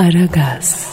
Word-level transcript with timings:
Aragaz, 0.00 0.86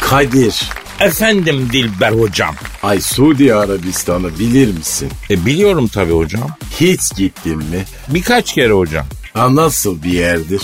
Kadir. 0.00 0.70
Efendim 1.00 1.68
Dilber 1.72 2.12
hocam. 2.12 2.54
Ay 2.82 3.00
Suudi 3.00 3.54
Arabistan'ı 3.54 4.38
bilir 4.38 4.74
misin? 4.76 5.10
E 5.30 5.46
biliyorum 5.46 5.88
tabii 5.88 6.12
hocam. 6.12 6.56
Hiç 6.80 7.00
gittin 7.16 7.56
mi? 7.56 7.84
Birkaç 8.08 8.54
kere 8.54 8.72
hocam. 8.72 9.06
Ha, 9.34 9.54
nasıl 9.56 10.02
bir 10.02 10.12
yerdir? 10.12 10.62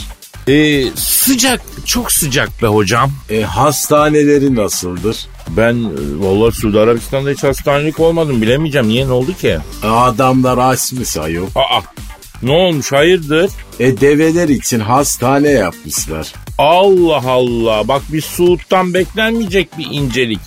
E, 0.49 0.85
sıcak, 0.95 1.61
çok 1.87 2.13
sıcak 2.13 2.63
be 2.63 2.67
hocam. 2.67 3.13
E, 3.31 3.43
hastaneleri 3.43 4.55
nasıldır? 4.55 5.27
Ben 5.49 5.75
e, 5.75 5.89
vallahi 6.19 6.55
Suudi 6.55 6.79
Arabistan'da 6.81 7.31
hiç 7.31 7.45
hastanelik 7.45 8.01
olmadım 8.01 8.43
bilemeyeceğim. 8.43 8.89
Niye 8.89 9.07
ne 9.07 9.13
oldu 9.13 9.37
ki? 9.37 9.59
Adamlar 9.83 10.59
aç 10.59 10.93
mı 10.93 11.05
sayıyor? 11.05 11.49
Aa 11.55 11.81
ne 12.43 12.53
olmuş 12.53 12.93
hayırdır? 12.93 13.51
E 13.81 14.01
develer 14.01 14.49
için 14.49 14.81
hastane 14.81 15.51
yapmışlar. 15.51 16.33
Allah 16.59 17.23
Allah 17.31 17.89
bak 17.89 18.03
bir 18.13 18.21
Suud'dan 18.23 18.95
beklenmeyecek 18.95 19.79
bir 19.79 19.87
incelik. 19.91 20.41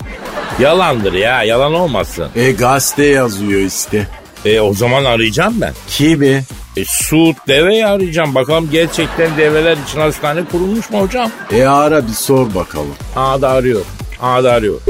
Yalandır 0.60 1.14
ya 1.14 1.44
yalan 1.44 1.74
olmasın. 1.74 2.28
E 2.36 2.52
gazete 2.52 3.06
yazıyor 3.06 3.62
işte. 3.62 4.08
E 4.46 4.60
o 4.60 4.74
zaman 4.74 5.06
arayacağım 5.06 5.62
ben. 5.62 5.74
Kimi? 5.88 6.44
E 6.78 6.86
Suud 6.86 7.36
deveyi 7.48 7.86
arayacağım. 7.86 8.36
Bakalım 8.36 8.70
gerçekten 8.72 9.38
develer 9.38 9.78
için 9.88 10.00
hastane 10.00 10.46
kurulmuş 10.46 10.90
mu 10.90 11.00
hocam? 11.02 11.32
E 11.52 11.64
ara 11.66 12.08
bir 12.08 12.14
sor 12.14 12.56
bakalım. 12.56 12.96
Aa 13.16 13.42
da 13.42 13.50
arıyor. 13.50 13.82
Aa 14.22 14.44
da 14.44 14.52
arıyor. 14.54 14.82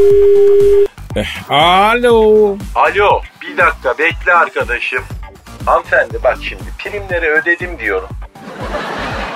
Eh, 1.15 1.51
Alo. 1.51 2.57
Alo 2.75 3.21
bir 3.41 3.57
dakika 3.57 3.97
bekle 3.99 4.33
arkadaşım. 4.33 5.03
Hanımefendi 5.69 6.23
bak 6.23 6.37
şimdi 6.41 6.63
primleri 6.79 7.29
ödedim 7.29 7.79
diyorum. 7.79 8.09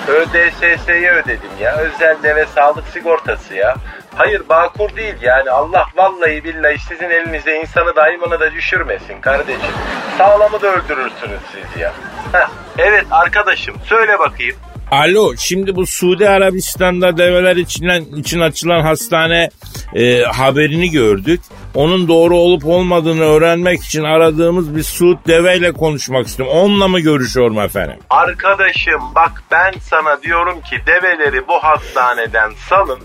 ÖDSS'ye 0.08 1.12
ödedim 1.12 1.50
ya. 1.60 1.76
Özel 1.76 2.22
deve 2.22 2.46
sağlık 2.46 2.88
sigortası 2.88 3.54
ya. 3.54 3.76
Hayır 4.14 4.48
Bağkur 4.48 4.96
değil 4.96 5.14
yani 5.22 5.50
Allah 5.50 5.86
vallahi 5.96 6.44
billahi 6.44 6.78
sizin 6.78 7.10
elinize 7.10 7.60
insanı 7.60 7.96
da 7.96 8.02
hayvanı 8.02 8.40
da 8.40 8.52
düşürmesin 8.52 9.20
kardeşim. 9.20 9.70
Sağlamı 10.18 10.62
da 10.62 10.68
öldürürsünüz 10.68 11.40
siz 11.52 11.80
ya. 11.80 11.92
Heh, 12.32 12.48
evet 12.78 13.04
arkadaşım 13.10 13.74
söyle 13.84 14.18
bakayım. 14.18 14.56
Alo 14.94 15.36
şimdi 15.36 15.76
bu 15.76 15.86
Suudi 15.86 16.28
Arabistan'da 16.28 17.16
develer 17.16 17.56
için, 17.56 18.16
için 18.16 18.40
açılan 18.40 18.80
hastane 18.80 19.50
e, 19.94 20.22
haberini 20.22 20.90
gördük. 20.90 21.40
Onun 21.74 22.08
doğru 22.08 22.36
olup 22.36 22.66
olmadığını 22.66 23.22
öğrenmek 23.22 23.84
için 23.84 24.04
aradığımız 24.04 24.76
bir 24.76 24.82
Suud 24.82 25.18
deveyle 25.26 25.72
konuşmak 25.72 26.26
istiyorum. 26.26 26.56
Onunla 26.56 26.88
mı 26.88 27.00
görüşüyorum 27.00 27.58
efendim? 27.58 27.96
Arkadaşım 28.10 29.00
bak 29.14 29.42
ben 29.50 29.72
sana 29.90 30.22
diyorum 30.22 30.60
ki 30.60 30.76
develeri 30.86 31.48
bu 31.48 31.54
hastaneden 31.54 32.52
salın. 32.68 33.00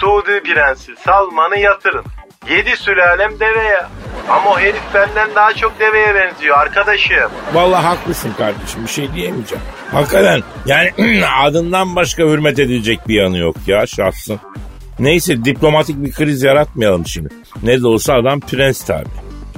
Suudi 0.00 0.42
Prensi 0.42 0.92
Salman'ı 1.04 1.58
yatırın. 1.58 2.04
Yedi 2.50 2.76
sülalem 2.76 3.40
deveye. 3.40 3.80
Ama 4.28 4.50
o 4.50 4.58
herif 4.58 4.82
benden 4.94 5.34
daha 5.34 5.54
çok 5.54 5.80
deveye 5.80 6.14
benziyor 6.14 6.58
arkadaşım. 6.58 7.30
Vallahi 7.52 7.82
haklısın 7.86 8.32
kardeşim 8.38 8.82
bir 8.82 8.90
şey 8.90 9.12
diyemeyeceğim. 9.12 9.64
Hakikaten 9.92 10.42
yani 10.66 10.92
adından 11.42 11.96
başka 11.96 12.22
hürmet 12.22 12.58
edilecek 12.58 13.08
bir 13.08 13.14
yanı 13.14 13.38
yok 13.38 13.56
ya 13.66 13.86
şahsın. 13.86 14.40
Neyse 14.98 15.44
diplomatik 15.44 16.04
bir 16.04 16.12
kriz 16.12 16.42
yaratmayalım 16.42 17.06
şimdi. 17.06 17.28
Ne 17.62 17.82
de 17.82 17.86
olsa 17.86 18.14
adam 18.14 18.40
prens 18.40 18.84
tabi. 18.84 19.08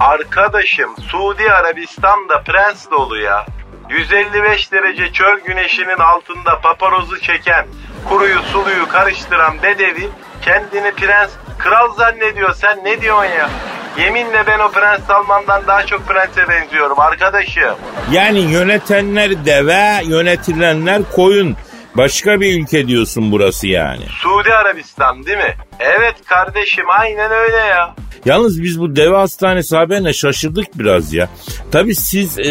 Arkadaşım 0.00 0.90
Suudi 1.08 1.50
Arabistan'da 1.50 2.42
prens 2.42 2.90
dolu 2.90 3.18
ya. 3.18 3.46
155 3.90 4.72
derece 4.72 5.12
çöl 5.12 5.40
güneşinin 5.46 5.98
altında 5.98 6.60
paparozu 6.60 7.20
çeken, 7.20 7.66
kuruyu 8.08 8.42
suluyu 8.42 8.88
karıştıran 8.88 9.62
bedevi 9.62 10.08
kendini 10.46 10.90
prens, 10.92 11.30
kral 11.58 11.94
zannediyor. 11.94 12.54
Sen 12.54 12.84
ne 12.84 13.00
diyorsun 13.00 13.30
ya? 13.30 13.50
Yeminle 13.98 14.46
ben 14.46 14.58
o 14.58 14.70
Prens 14.70 15.00
Salman'dan 15.08 15.66
daha 15.66 15.86
çok 15.86 16.08
prense 16.08 16.48
benziyorum 16.48 17.00
arkadaşım. 17.00 17.74
Yani 18.12 18.38
yönetenler 18.38 19.46
deve, 19.46 20.00
yönetilenler 20.04 21.02
koyun. 21.14 21.56
Başka 21.96 22.40
bir 22.40 22.60
ülke 22.62 22.88
diyorsun 22.88 23.32
burası 23.32 23.66
yani. 23.66 24.04
Suudi 24.22 24.54
Arabistan 24.54 25.26
değil 25.26 25.38
mi? 25.38 25.54
Evet 25.80 26.14
kardeşim 26.24 26.84
aynen 26.90 27.30
öyle 27.32 27.56
ya. 27.56 27.94
Yalnız 28.24 28.62
biz 28.62 28.80
bu 28.80 28.96
deve 28.96 29.16
hastanesi 29.16 29.76
haberine 29.76 30.12
şaşırdık 30.12 30.78
biraz 30.78 31.12
ya. 31.12 31.28
Tabii 31.72 31.94
siz 31.94 32.38
e, 32.38 32.44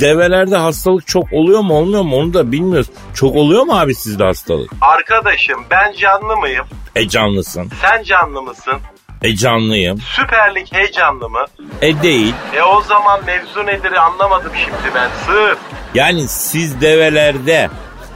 develerde 0.00 0.56
hastalık 0.56 1.06
çok 1.06 1.32
oluyor 1.32 1.60
mu 1.60 1.74
olmuyor 1.74 2.02
mu 2.02 2.16
onu 2.16 2.34
da 2.34 2.52
bilmiyoruz. 2.52 2.90
Çok 3.14 3.36
oluyor 3.36 3.62
mu 3.62 3.78
abi 3.78 3.94
sizde 3.94 4.24
hastalık? 4.24 4.70
Arkadaşım 4.80 5.64
ben 5.70 5.92
canlı 5.92 6.36
mıyım? 6.36 6.64
E 6.96 7.08
canlısın. 7.08 7.70
Sen 7.82 8.02
canlı 8.02 8.42
mısın? 8.42 8.74
E 9.22 9.36
canlıyım. 9.36 9.98
Süper 10.16 10.54
Lig 10.54 10.66
heyecanlı 10.72 11.28
mı? 11.30 11.44
E 11.82 12.02
değil. 12.02 12.34
E 12.56 12.62
o 12.62 12.80
zaman 12.80 13.24
mevzu 13.24 13.66
nedir 13.66 13.92
anlamadım 13.92 14.52
şimdi 14.64 14.94
ben. 14.94 15.08
Sığır. 15.26 15.56
Yani 15.94 16.28
siz 16.28 16.80
develerde 16.80 17.70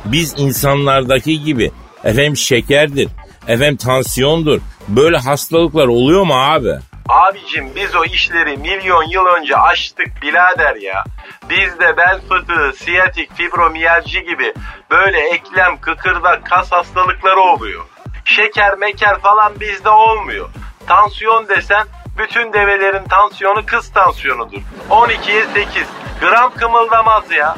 biz 0.05 0.35
insanlardaki 0.37 1.43
gibi 1.43 1.71
efendim 2.05 2.37
şekerdir, 2.37 3.09
efendim 3.49 3.77
tansiyondur. 3.77 4.61
Böyle 4.89 5.17
hastalıklar 5.19 5.87
oluyor 5.87 6.23
mu 6.23 6.35
abi? 6.35 6.73
Abicim 7.09 7.69
biz 7.77 7.95
o 7.97 8.05
işleri 8.05 8.57
milyon 8.57 9.11
yıl 9.11 9.27
önce 9.27 9.57
açtık 9.57 10.23
birader 10.23 10.77
ya. 10.77 11.05
Bizde 11.51 11.97
bel 11.97 12.21
fıtığı, 12.29 12.73
siyatik, 12.85 13.37
fibromiyalji 13.37 14.25
gibi 14.25 14.55
böyle 14.91 15.21
eklem, 15.21 15.81
kıkırdak, 15.81 16.47
kas 16.47 16.73
hastalıkları 16.73 17.41
oluyor. 17.41 17.85
Şeker, 18.25 18.75
meker 18.75 19.21
falan 19.21 19.61
bizde 19.61 19.91
olmuyor. 19.91 20.49
Tansiyon 20.87 21.49
desen 21.49 21.87
bütün 22.19 22.53
develerin 22.53 23.05
tansiyonu 23.05 23.67
kız 23.67 23.93
tansiyonudur. 23.93 24.61
12'ye 24.91 25.47
8. 25.55 25.87
Gram 26.21 26.55
kımıldamaz 26.55 27.25
ya. 27.31 27.57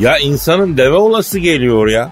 Ya 0.00 0.18
insanın 0.18 0.76
deve 0.76 0.94
olası 0.96 1.38
geliyor 1.38 1.88
ya. 1.88 2.10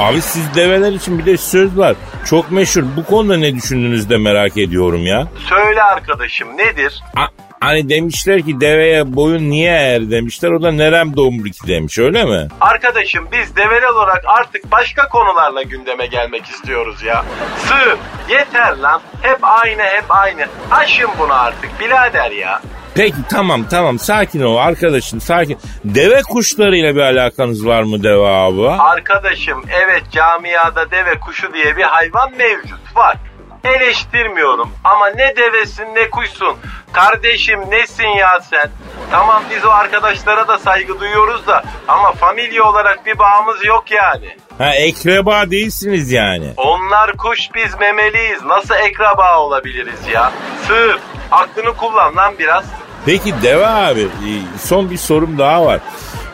Abi 0.00 0.20
siz 0.22 0.54
develer 0.54 0.92
için 0.92 1.18
bir 1.18 1.26
de 1.26 1.36
söz 1.36 1.78
var. 1.78 1.96
Çok 2.26 2.50
meşhur. 2.50 2.82
Bu 2.96 3.04
konuda 3.04 3.36
ne 3.36 3.54
düşündünüz 3.54 4.10
de 4.10 4.16
merak 4.16 4.56
ediyorum 4.56 5.06
ya. 5.06 5.26
Söyle 5.48 5.82
arkadaşım 5.82 6.48
nedir? 6.58 7.02
A- 7.16 7.26
hani 7.60 7.88
demişler 7.88 8.42
ki 8.42 8.60
deveye 8.60 9.16
boyun 9.16 9.50
niye 9.50 9.70
eğer 9.72 10.10
demişler. 10.10 10.50
O 10.50 10.62
da 10.62 10.72
nerem 10.72 11.16
dombriki 11.16 11.66
demiş 11.68 11.98
öyle 11.98 12.24
mi? 12.24 12.48
Arkadaşım 12.60 13.28
biz 13.32 13.56
develer 13.56 13.88
olarak 13.88 14.24
artık 14.26 14.70
başka 14.72 15.08
konularla 15.08 15.62
gündeme 15.62 16.06
gelmek 16.06 16.44
istiyoruz 16.46 17.02
ya. 17.02 17.24
Sığ 17.58 17.96
yeter 18.32 18.76
lan. 18.76 19.00
Hep 19.22 19.38
aynı 19.42 19.82
hep 19.82 20.04
aynı. 20.08 20.46
Aşın 20.70 21.10
bunu 21.18 21.32
artık 21.32 21.80
birader 21.80 22.30
ya. 22.30 22.60
Peki 22.94 23.16
tamam 23.30 23.64
tamam 23.70 23.98
sakin 23.98 24.42
ol 24.42 24.56
arkadaşım 24.56 25.20
sakin. 25.20 25.58
Deve 25.84 26.22
kuşlarıyla 26.22 26.94
bir 26.94 27.00
alakanız 27.00 27.66
var 27.66 27.82
mı 27.82 28.02
deve 28.02 28.26
abi? 28.28 28.68
Arkadaşım 28.82 29.64
evet 29.70 30.02
camiada 30.10 30.90
deve 30.90 31.18
kuşu 31.20 31.52
diye 31.54 31.76
bir 31.76 31.82
hayvan 31.82 32.32
mevcut 32.36 32.96
var. 32.96 33.16
Eleştirmiyorum 33.64 34.70
ama 34.84 35.06
ne 35.06 35.36
devesin 35.36 35.94
ne 35.94 36.10
kuşsun. 36.10 36.56
Kardeşim 36.92 37.60
nesin 37.70 38.08
ya 38.08 38.40
sen? 38.50 38.70
Tamam 39.10 39.42
biz 39.50 39.64
o 39.64 39.70
arkadaşlara 39.70 40.48
da 40.48 40.58
saygı 40.58 41.00
duyuyoruz 41.00 41.46
da 41.46 41.64
ama 41.88 42.12
familya 42.12 42.64
olarak 42.64 43.06
bir 43.06 43.18
bağımız 43.18 43.64
yok 43.64 43.90
yani. 43.90 44.36
Ha 44.58 44.74
ekreba 44.74 45.50
değilsiniz 45.50 46.12
yani. 46.12 46.46
Onlar 46.56 47.16
kuş 47.16 47.40
biz 47.54 47.80
memeliyiz. 47.80 48.42
Nasıl 48.44 48.74
ekraba 48.74 49.38
olabiliriz 49.38 50.08
ya? 50.12 50.32
Sığır. 50.66 50.98
Aklını 51.30 51.76
kullan 51.76 52.16
lan 52.16 52.34
biraz. 52.38 52.64
Peki 53.06 53.34
deve 53.42 53.66
abi 53.66 54.00
e, 54.00 54.30
son 54.58 54.90
bir 54.90 54.96
sorum 54.96 55.38
daha 55.38 55.64
var. 55.66 55.80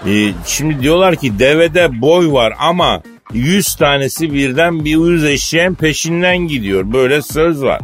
E, 0.06 0.12
Şimdi 0.46 0.82
diyorlar 0.82 1.16
ki 1.16 1.38
devede 1.38 2.00
boy 2.00 2.32
var 2.32 2.52
ama 2.58 3.02
100 3.32 3.74
tanesi 3.74 4.32
birden 4.32 4.84
bir 4.84 4.96
uyuz 4.96 5.24
eşeğin 5.24 5.74
peşinden 5.74 6.36
gidiyor. 6.38 6.82
Böyle 6.92 7.22
söz 7.22 7.62
var. 7.64 7.80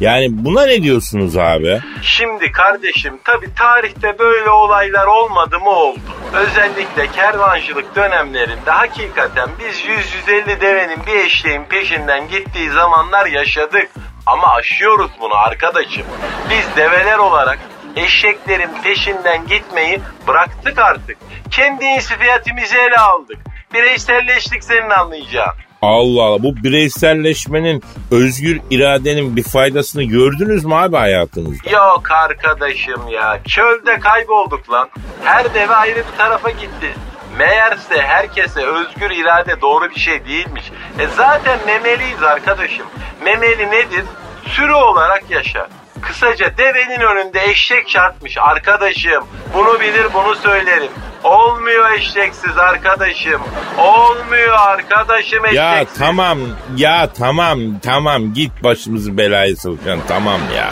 Yani 0.00 0.26
buna 0.30 0.66
ne 0.66 0.82
diyorsunuz 0.82 1.36
abi? 1.36 1.80
Şimdi 2.02 2.52
kardeşim 2.52 3.14
tabi 3.24 3.54
tarihte 3.54 4.18
böyle 4.18 4.50
olaylar 4.50 5.06
olmadı 5.06 5.58
mı 5.60 5.70
oldu. 5.70 5.98
Özellikle 6.34 7.06
kervancılık 7.06 7.96
dönemlerinde 7.96 8.70
hakikaten 8.70 9.48
biz 9.58 9.80
100-150 10.28 10.60
devenin 10.60 10.98
bir 11.06 11.24
eşeğin 11.24 11.64
peşinden 11.64 12.28
gittiği 12.28 12.70
zamanlar 12.70 13.26
yaşadık. 13.26 13.88
Ama 14.26 14.46
aşıyoruz 14.54 15.10
bunu 15.20 15.34
arkadaşım. 15.34 16.06
Biz 16.50 16.76
develer 16.76 17.18
olarak 17.18 17.58
eşeklerin 17.96 18.70
peşinden 18.84 19.46
gitmeyi 19.46 20.00
bıraktık 20.28 20.78
artık. 20.78 21.16
Kendi 21.50 21.84
insifiyatimizi 21.84 22.76
ele 22.78 22.96
aldık. 22.96 23.38
Bireyselleştik 23.74 24.64
senin 24.64 24.90
anlayacağın. 24.90 25.52
Allah 25.82 26.22
Allah 26.22 26.42
bu 26.42 26.56
bireyselleşmenin 26.56 27.82
özgür 28.10 28.60
iradenin 28.70 29.36
bir 29.36 29.42
faydasını 29.42 30.02
gördünüz 30.02 30.64
mü 30.64 30.74
abi 30.74 30.96
hayatınızda? 30.96 31.70
Yok 31.70 32.10
arkadaşım 32.10 33.08
ya. 33.08 33.40
Çölde 33.48 33.98
kaybolduk 33.98 34.70
lan. 34.72 34.88
Her 35.24 35.54
deve 35.54 35.74
ayrı 35.74 35.96
bir 35.96 36.18
tarafa 36.18 36.50
gitti. 36.50 36.94
Meğerse 37.38 38.02
herkese 38.02 38.66
özgür 38.66 39.10
irade 39.10 39.60
doğru 39.60 39.90
bir 39.90 40.00
şey 40.00 40.24
değilmiş. 40.24 40.64
E 40.98 41.06
zaten 41.16 41.58
memeliyiz 41.66 42.22
arkadaşım. 42.22 42.86
Memeli 43.24 43.70
nedir? 43.70 44.04
Sürü 44.46 44.72
olarak 44.72 45.30
yaşar. 45.30 45.68
Kısaca 46.08 46.58
devenin 46.58 47.00
önünde 47.00 47.44
eşek 47.44 47.88
çarpmış 47.88 48.38
arkadaşım. 48.38 49.24
Bunu 49.54 49.80
bilir 49.80 50.06
bunu 50.14 50.34
söylerim. 50.34 50.90
Olmuyor 51.24 51.90
eşeksiz 51.92 52.58
arkadaşım. 52.58 53.42
Olmuyor 53.78 54.58
arkadaşım 54.58 55.44
eşeksiz. 55.44 55.56
Ya 55.56 55.84
tamam 55.98 56.38
ya 56.76 57.12
tamam 57.18 57.58
tamam 57.82 58.32
git 58.34 58.62
başımızı 58.64 59.16
belaya 59.18 59.56
sokacaksın 59.56 60.02
tamam 60.08 60.40
ya. 60.56 60.70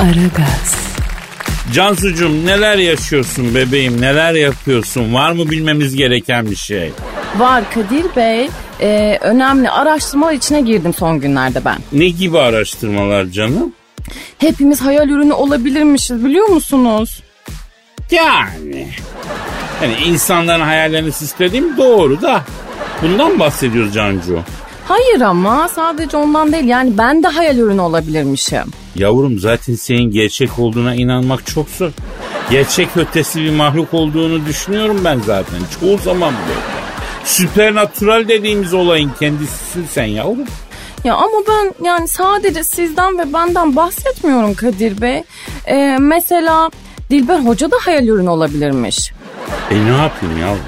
Aragaz, 0.00 0.79
Cansucuğum 1.72 2.46
neler 2.46 2.78
yaşıyorsun 2.78 3.54
bebeğim 3.54 4.00
neler 4.00 4.34
yapıyorsun 4.34 5.14
var 5.14 5.32
mı 5.32 5.50
bilmemiz 5.50 5.96
gereken 5.96 6.50
bir 6.50 6.56
şey? 6.56 6.92
Var 7.36 7.64
Kadir 7.74 8.16
Bey. 8.16 8.48
Ee, 8.80 9.18
önemli 9.20 9.70
araştırmalar 9.70 10.32
içine 10.32 10.60
girdim 10.60 10.94
son 10.94 11.20
günlerde 11.20 11.64
ben. 11.64 11.78
Ne 11.92 12.08
gibi 12.08 12.38
araştırmalar 12.38 13.26
canım? 13.26 13.72
Hepimiz 14.38 14.80
hayal 14.80 15.08
ürünü 15.08 15.32
olabilirmişiz 15.32 16.24
biliyor 16.24 16.48
musunuz? 16.48 17.22
Yani. 18.10 18.88
Yani 19.82 19.94
insanların 20.06 20.60
hayallerini 20.60 21.12
süslediğim 21.12 21.76
doğru 21.76 22.22
da. 22.22 22.44
Bundan 23.02 23.38
bahsediyoruz 23.38 23.94
Cancu. 23.94 24.40
Hayır 24.90 25.20
ama 25.20 25.68
sadece 25.68 26.16
ondan 26.16 26.52
değil 26.52 26.64
yani 26.64 26.98
ben 26.98 27.22
de 27.22 27.28
hayal 27.28 27.58
ürünü 27.58 27.80
olabilirmişim. 27.80 28.64
Yavrum 28.94 29.38
zaten 29.38 29.74
senin 29.74 30.10
gerçek 30.10 30.58
olduğuna 30.58 30.94
inanmak 30.94 31.46
çok 31.46 31.68
zor. 31.68 31.90
Gerçek 32.50 32.96
ötesi 32.96 33.40
bir 33.40 33.50
mahluk 33.50 33.94
olduğunu 33.94 34.46
düşünüyorum 34.46 35.00
ben 35.04 35.20
zaten. 35.26 35.58
Çoğu 35.80 35.98
zaman 35.98 36.34
böyle. 36.48 36.60
Süpernatural 37.24 38.28
dediğimiz 38.28 38.74
olayın 38.74 39.10
kendisisin 39.20 39.86
sen 39.90 40.04
yavrum. 40.04 40.46
Ya 41.04 41.14
ama 41.14 41.38
ben 41.48 41.86
yani 41.86 42.08
sadece 42.08 42.64
sizden 42.64 43.18
ve 43.18 43.32
benden 43.32 43.76
bahsetmiyorum 43.76 44.54
Kadir 44.54 45.00
Bey. 45.00 45.22
Ee, 45.66 45.96
mesela 46.00 46.70
Dilber 47.10 47.38
Hoca 47.38 47.70
da 47.70 47.76
hayal 47.80 48.06
ürünü 48.06 48.28
olabilirmiş. 48.28 49.12
E 49.70 49.74
ne 49.74 49.96
yapayım 49.96 50.40
yavrum? 50.40 50.64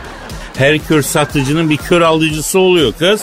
Her 0.56 0.78
kör 0.78 1.02
satıcının 1.02 1.70
bir 1.70 1.76
kör 1.76 2.00
alıcısı 2.00 2.58
oluyor 2.58 2.92
kız. 2.98 3.22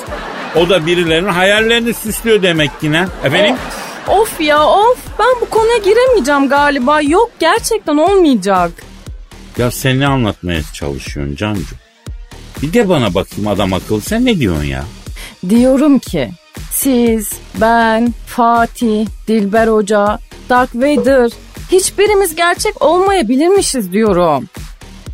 O 0.55 0.69
da 0.69 0.85
birilerinin 0.85 1.29
hayallerini 1.29 1.93
süslüyor 1.93 2.43
demek 2.43 2.81
ki 2.81 2.91
ne? 2.91 3.07
Efendim? 3.23 3.55
Of, 4.07 4.19
of 4.19 4.41
ya 4.41 4.67
of 4.67 4.97
ben 5.19 5.41
bu 5.41 5.49
konuya 5.49 5.77
giremeyeceğim 5.77 6.49
galiba. 6.49 7.01
Yok 7.01 7.31
gerçekten 7.39 7.97
olmayacak. 7.97 8.71
Ya 9.57 9.71
sen 9.71 9.99
ne 9.99 10.07
anlatmaya 10.07 10.61
çalışıyorsun 10.73 11.35
Cancu? 11.35 11.75
Bir 12.61 12.73
de 12.73 12.89
bana 12.89 13.13
bakayım 13.13 13.47
adam 13.47 13.73
akıllı 13.73 14.01
sen 14.01 14.25
ne 14.25 14.39
diyorsun 14.39 14.63
ya? 14.63 14.83
Diyorum 15.49 15.99
ki 15.99 16.29
siz, 16.71 17.33
ben, 17.61 18.13
Fatih, 18.27 19.07
Dilber 19.27 19.67
Hoca, 19.67 20.19
Dark 20.49 20.75
Vader 20.75 21.31
hiçbirimiz 21.71 22.35
gerçek 22.35 22.81
olmayabilirmişiz 22.81 23.91
diyorum. 23.91 24.49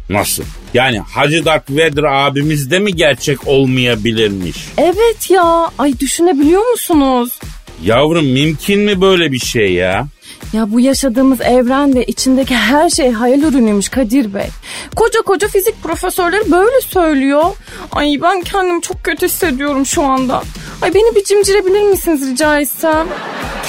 Nasıl? 0.10 0.44
Yani 0.74 1.00
Hacı 1.00 1.46
Darth 1.46 1.72
Vader 1.72 2.04
abimiz 2.04 2.72
de 2.72 2.80
mi 2.80 2.96
gerçek 2.96 3.48
olmayabilirmiş? 3.48 4.58
Evet 4.78 5.32
ya 5.32 5.72
ay 5.78 6.00
düşünebiliyor 6.00 6.72
musunuz? 6.72 7.40
Yavrum 7.84 8.26
mümkün 8.26 8.80
mü 8.80 9.02
böyle 9.02 9.32
bir 9.32 9.40
şey 9.40 9.74
ya? 9.74 10.08
Ya 10.54 10.72
bu 10.72 10.80
yaşadığımız 10.80 11.42
evren 11.42 11.96
ve 11.96 12.06
içindeki 12.06 12.56
her 12.56 12.90
şey 12.90 13.12
hayal 13.12 13.42
ürünüymüş 13.42 13.90
Kadir 13.90 14.34
Bey. 14.34 14.48
Koca 14.96 15.22
koca 15.22 15.48
fizik 15.48 15.84
profesörleri 15.84 16.52
böyle 16.52 16.82
söylüyor. 16.82 17.44
Ay 17.92 18.18
ben 18.22 18.42
kendimi 18.42 18.82
çok 18.82 19.04
kötü 19.04 19.26
hissediyorum 19.26 19.86
şu 19.86 20.04
anda. 20.04 20.44
Ay 20.82 20.94
beni 20.94 21.16
bir 21.16 21.24
cimcirebilir 21.24 21.82
misiniz 21.82 22.32
rica 22.32 22.60
etsem? 22.60 23.08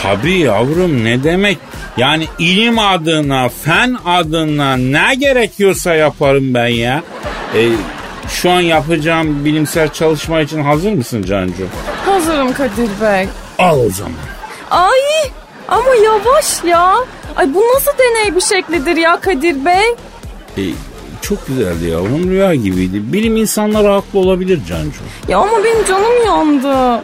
Tabii 0.02 0.38
yavrum 0.38 1.04
ne 1.04 1.24
demek? 1.24 1.58
Yani 1.96 2.26
ilim 2.38 2.78
adına, 2.78 3.48
fen 3.48 3.96
adına 4.06 4.76
ne 4.76 5.14
gerekiyorsa 5.14 5.94
yaparım 5.94 6.54
ben 6.54 6.66
ya. 6.68 7.02
E, 7.54 7.68
şu 8.28 8.50
an 8.50 8.60
yapacağım 8.60 9.44
bilimsel 9.44 9.88
çalışma 9.92 10.40
için 10.40 10.62
hazır 10.62 10.92
mısın 10.92 11.22
Cancu? 11.22 11.66
Hazırım 12.06 12.52
Kadir 12.52 12.90
Bey. 13.02 13.28
Al 13.58 13.80
o 13.80 13.90
zaman. 13.90 14.12
Ay 14.70 15.00
ama 15.68 15.94
yavaş 16.04 16.64
ya. 16.64 16.94
Ay 17.36 17.54
bu 17.54 17.62
nasıl 17.74 17.90
deney 17.98 18.36
bir 18.36 18.40
şeklidir 18.40 18.96
ya 18.96 19.20
Kadir 19.20 19.64
Bey? 19.64 19.86
E, 20.58 20.62
çok 21.22 21.46
güzeldi 21.46 21.84
yavrum 21.86 22.30
rüya 22.30 22.54
gibiydi. 22.54 23.12
Bilim 23.12 23.36
insanları 23.36 23.88
haklı 23.88 24.18
olabilir 24.18 24.60
Cancu. 24.68 24.98
Ya 25.28 25.38
ama 25.38 25.64
benim 25.64 25.84
canım 25.88 26.26
yandı. 26.26 27.02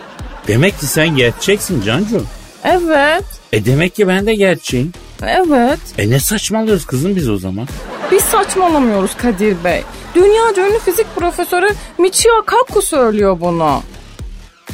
Demek 0.48 0.80
ki 0.80 0.86
sen 0.86 1.16
gerçeksin 1.16 1.82
Cancu. 1.82 2.24
Evet, 2.64 3.24
E 3.52 3.64
demek 3.64 3.94
ki 3.94 4.08
ben 4.08 4.26
de 4.26 4.34
gerçeğim. 4.34 4.92
evet. 5.26 5.78
E 5.98 6.10
ne 6.10 6.18
saçmalıyoruz 6.20 6.86
kızım 6.86 7.16
biz 7.16 7.28
o 7.28 7.36
zaman? 7.38 7.68
Biz 8.12 8.22
saçmalamıyoruz 8.22 9.16
Kadir 9.16 9.56
Bey. 9.64 9.82
Dünyaca 10.14 10.68
ünlü 10.68 10.78
fizik 10.78 11.06
profesörü 11.16 11.68
Michio 11.98 12.42
Kaku 12.46 12.82
söylüyor 12.82 13.40
bunu. 13.40 13.82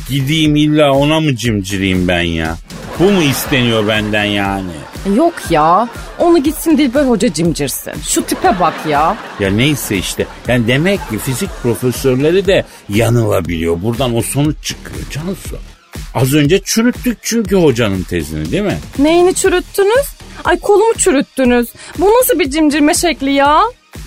Gideyim 0.08 0.56
illa 0.56 0.92
ona 0.92 1.20
mı 1.20 1.36
cimcireyim 1.36 2.08
ben 2.08 2.20
ya? 2.22 2.56
Bu 3.00 3.04
mu 3.10 3.22
isteniyor 3.22 3.88
benden 3.88 4.24
yani? 4.24 4.70
Yok 5.14 5.34
ya. 5.50 5.88
Onu 6.18 6.42
gitsin 6.42 6.78
Dilber 6.78 7.04
Hoca 7.04 7.32
cimcirsin. 7.32 7.92
Şu 8.08 8.26
tipe 8.26 8.60
bak 8.60 8.74
ya. 8.88 9.16
Ya 9.40 9.50
neyse 9.50 9.96
işte. 9.96 10.26
Yani 10.48 10.68
demek 10.68 11.10
ki 11.10 11.18
fizik 11.18 11.50
profesörleri 11.62 12.46
de 12.46 12.64
yanılabiliyor. 12.88 13.82
Buradan 13.82 14.16
o 14.16 14.22
sonuç 14.22 14.56
çıkıyor 14.62 14.98
Cansu. 15.10 15.58
Az 16.14 16.34
önce 16.34 16.60
çürüttük 16.64 17.18
çünkü 17.22 17.56
hocanın 17.56 18.02
tezini 18.02 18.52
değil 18.52 18.62
mi? 18.62 18.78
Neyini 18.98 19.34
çürüttünüz? 19.34 20.06
Ay 20.44 20.58
kolumu 20.60 20.94
çürüttünüz. 20.94 21.68
Bu 21.98 22.06
nasıl 22.20 22.38
bir 22.38 22.50
cimcirme 22.50 22.94
şekli 22.94 23.32
ya? 23.32 23.62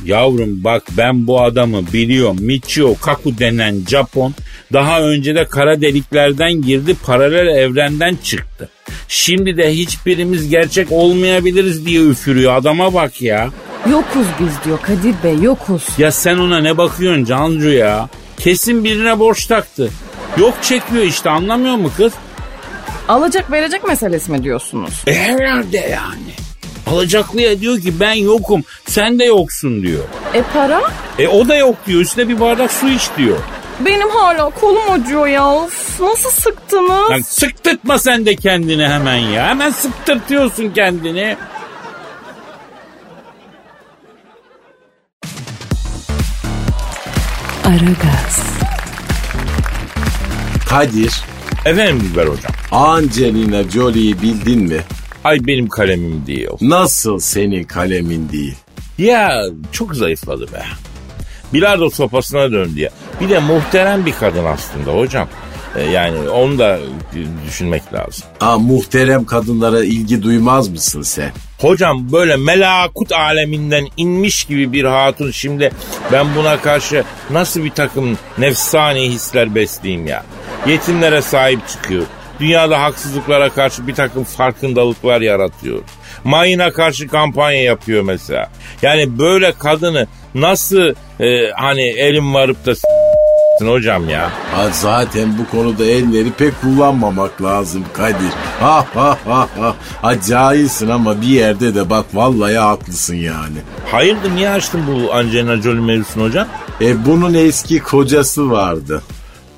Yavrum 0.06 0.64
bak 0.64 0.84
ben 0.98 1.28
bu 1.28 1.42
adamı 1.42 1.94
biliyorum. 1.94 2.38
Michio 2.40 2.96
Kaku 3.02 3.40
denen 3.40 3.76
Japon 3.90 4.34
daha 4.74 5.02
önce 5.02 5.36
de 5.36 5.46
kara 5.46 5.82
deliklerden 5.82 6.54
girdi 6.62 6.96
paralel 7.06 7.48
evrenden 7.48 8.16
çıktı. 8.24 8.70
Şimdi 9.08 9.58
de 9.58 9.74
hiçbirimiz 9.74 10.50
gerçek 10.50 10.92
olmayabiliriz 10.92 11.86
diye 11.86 12.02
üfürüyor 12.02 12.56
adama 12.56 12.94
bak 12.94 13.22
ya. 13.22 13.50
Yokuz 13.90 14.28
biz 14.40 14.66
diyor 14.66 14.80
Kadir 14.82 15.16
Bey 15.24 15.38
yokuz. 15.42 15.84
Ya 15.98 16.12
sen 16.12 16.38
ona 16.38 16.60
ne 16.60 16.78
bakıyorsun 16.78 17.26
Cancu 17.26 17.70
ya? 17.70 18.10
Kesin 18.38 18.84
birine 18.84 19.20
borç 19.20 19.46
taktı. 19.46 19.90
Yok 20.38 20.54
çekiyor 20.62 21.04
işte 21.04 21.30
anlamıyor 21.30 21.76
mu 21.76 21.92
kız? 21.98 22.14
Alacak 23.08 23.52
verecek 23.52 23.88
meselesi 23.88 24.32
mi 24.32 24.44
diyorsunuz? 24.44 24.94
E 25.08 25.14
herhalde 25.14 25.78
yani. 25.78 26.51
Alacaklıya 26.88 27.60
diyor 27.60 27.80
ki 27.80 28.00
ben 28.00 28.14
yokum 28.14 28.64
sen 28.86 29.20
de 29.20 29.24
yoksun 29.26 29.82
diyor. 29.84 30.04
E 30.34 30.42
para? 30.54 30.82
E 31.20 31.28
o 31.28 31.48
da 31.48 31.56
yok 31.56 31.76
diyor 31.88 32.02
üstüne 32.02 32.30
bir 32.30 32.40
bardak 32.40 32.72
su 32.72 32.90
iç 32.90 33.10
diyor. 33.18 33.38
Benim 33.86 34.10
hala 34.10 34.50
kolum 34.50 34.92
acıyor 34.92 35.28
ya. 35.28 35.48
Of, 35.52 36.02
nasıl 36.02 36.30
sıktınız? 36.30 37.10
Lan 37.12 37.22
sıktırtma 37.22 38.00
sen 38.00 38.26
de 38.26 38.36
kendini 38.36 38.88
hemen 38.88 39.16
ya. 39.16 39.48
Hemen 39.48 39.70
sıktırtıyorsun 39.70 40.70
kendini. 40.70 41.38
Aragaz. 47.66 48.44
Kadir, 50.70 51.24
Efendim 51.66 52.00
Dilber 52.00 52.28
hocam. 52.28 52.52
Angelina 52.72 53.64
Jolie'yi 53.64 54.22
bildin 54.22 54.60
mi? 54.62 54.82
Ay 55.24 55.40
benim 55.48 55.68
kalemim 55.70 56.24
değil. 56.28 56.48
Nasıl 56.62 57.20
senin 57.20 57.64
kalemin 57.64 58.30
değil? 58.30 58.56
Ya 58.98 59.44
çok 59.72 59.96
zayıfladı 59.96 60.54
be. 60.54 60.64
Bilardo 61.54 61.90
sopasına 61.90 62.52
döndü 62.52 62.80
ya. 62.80 62.90
Bir 63.22 63.30
de 63.30 63.40
muhterem 63.40 64.06
bir 64.06 64.14
kadın 64.14 64.46
aslında 64.46 64.92
hocam. 65.00 65.28
E, 65.76 65.84
Yani 65.84 66.30
onu 66.30 66.60
da 66.60 66.80
düşünmek 67.48 67.94
lazım. 67.94 68.24
Aa, 68.42 68.58
muhterem 68.58 69.26
kadınlara 69.26 69.84
ilgi 69.84 70.24
duymaz 70.24 70.70
mısın 70.70 71.02
sen? 71.02 71.32
Hocam 71.60 72.12
böyle 72.12 72.36
melakut 72.36 73.12
aleminden 73.12 73.88
inmiş 73.98 74.44
gibi 74.46 74.72
bir 74.74 74.84
hatun 74.84 75.32
şimdi 75.32 75.72
ben 76.12 76.36
buna 76.36 76.62
karşı 76.62 77.04
nasıl 77.32 77.64
bir 77.64 77.70
takım 77.72 78.18
nefsani 78.38 79.10
hisler 79.10 79.56
besleyeyim 79.56 80.08
ya. 80.08 80.24
Yetimlere 80.68 81.22
sahip 81.22 81.68
çıkıyor. 81.68 82.04
Dünyada 82.42 82.82
haksızlıklara 82.82 83.50
karşı 83.50 83.88
bir 83.88 83.96
takım 83.96 84.24
farkındalıklar 84.24 85.22
yaratıyor. 85.22 85.80
Mayına 86.24 86.72
karşı 86.72 87.08
kampanya 87.08 87.64
yapıyor 87.64 88.04
mesela. 88.04 88.50
Yani 88.82 89.20
böyle 89.20 89.52
kadını 89.60 90.08
nasıl 90.36 90.94
e, 91.20 91.52
hani 91.56 91.82
elim 91.84 92.34
varıp 92.34 92.66
da 92.66 92.76
s- 92.76 92.88
hocam 93.66 94.10
ya. 94.10 94.30
Ha, 94.56 94.68
zaten 94.72 95.38
bu 95.38 95.58
konuda 95.58 95.86
elleri 95.86 96.32
pek 96.32 96.62
kullanmamak 96.62 97.42
lazım 97.44 97.86
Kadir. 97.94 98.32
Ha 98.60 98.86
ha 98.94 99.18
ha 99.28 99.48
ha. 100.02 100.14
Cahilsin 100.30 100.90
ama 100.90 101.22
bir 101.22 101.28
yerde 101.28 101.76
de 101.76 101.90
bak 101.90 102.06
vallahi 102.14 102.58
haklısın 102.58 103.16
yani. 103.16 103.58
Hayırdır 103.92 104.36
niye 104.36 104.50
açtın 104.50 104.82
bu 104.88 105.14
Angelina 105.14 105.58
Jolie 105.62 105.82
mevzusunu 105.82 106.24
hocam? 106.24 106.48
E 106.82 107.06
bunun 107.06 107.34
eski 107.34 107.80
kocası 107.80 108.52
vardı. 108.52 109.02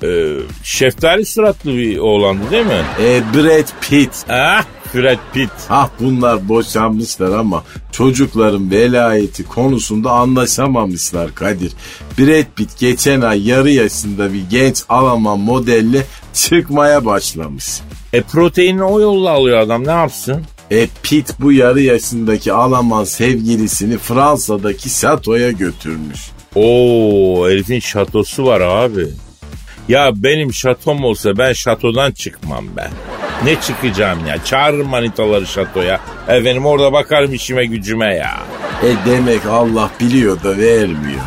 Ee, 0.02 0.36
şeftali 0.62 1.24
suratlı 1.26 1.70
bir 1.70 1.98
oğlandı 1.98 2.50
değil 2.50 2.66
mi? 2.66 2.82
E 3.02 3.22
Brad 3.34 3.68
Pitt. 3.80 4.10
Ah 4.28 4.64
Brad 4.94 5.18
Pitt. 5.32 5.50
Ah 5.70 5.88
bunlar 6.00 6.48
boşanmışlar 6.48 7.38
ama 7.38 7.64
çocukların 7.92 8.70
velayeti 8.70 9.44
konusunda 9.44 10.10
anlaşamamışlar 10.10 11.34
Kadir. 11.34 11.72
Brad 12.18 12.46
Pitt 12.56 12.78
geçen 12.78 13.20
ay 13.20 13.48
yarı 13.48 13.70
yaşında 13.70 14.32
bir 14.32 14.42
genç 14.50 14.82
Alman 14.88 15.40
modelle 15.40 16.02
çıkmaya 16.34 17.04
başlamış. 17.04 17.64
E 18.12 18.22
proteinini 18.22 18.82
o 18.82 19.00
yolla 19.00 19.30
alıyor 19.30 19.58
adam 19.58 19.86
ne 19.86 19.90
yapsın? 19.90 20.42
E 20.70 20.88
Pitt 21.02 21.34
bu 21.40 21.52
yarı 21.52 21.80
yaşındaki 21.80 22.52
Alman 22.52 23.04
sevgilisini 23.04 23.98
Fransa'daki 23.98 24.90
şatoya 24.90 25.50
götürmüş. 25.50 26.20
Oo 26.54 27.48
herifin 27.48 27.80
şatosu 27.80 28.44
var 28.44 28.60
abi. 28.60 29.06
Ya 29.88 30.12
benim 30.14 30.52
şatom 30.52 31.04
olsa 31.04 31.38
ben 31.38 31.52
şatodan 31.52 32.12
çıkmam 32.12 32.64
ben. 32.76 32.90
Ne 33.44 33.60
çıkacağım 33.60 34.26
ya? 34.26 34.44
Çağırırım 34.44 34.88
manitaları 34.88 35.46
şatoya. 35.46 36.00
Efendim 36.28 36.66
orada 36.66 36.92
bakarım 36.92 37.34
işime 37.34 37.64
gücüme 37.64 38.14
ya. 38.14 38.42
E 38.82 39.10
demek 39.10 39.46
Allah 39.46 39.90
biliyor 40.00 40.42
da 40.42 40.58
vermiyor. 40.58 41.20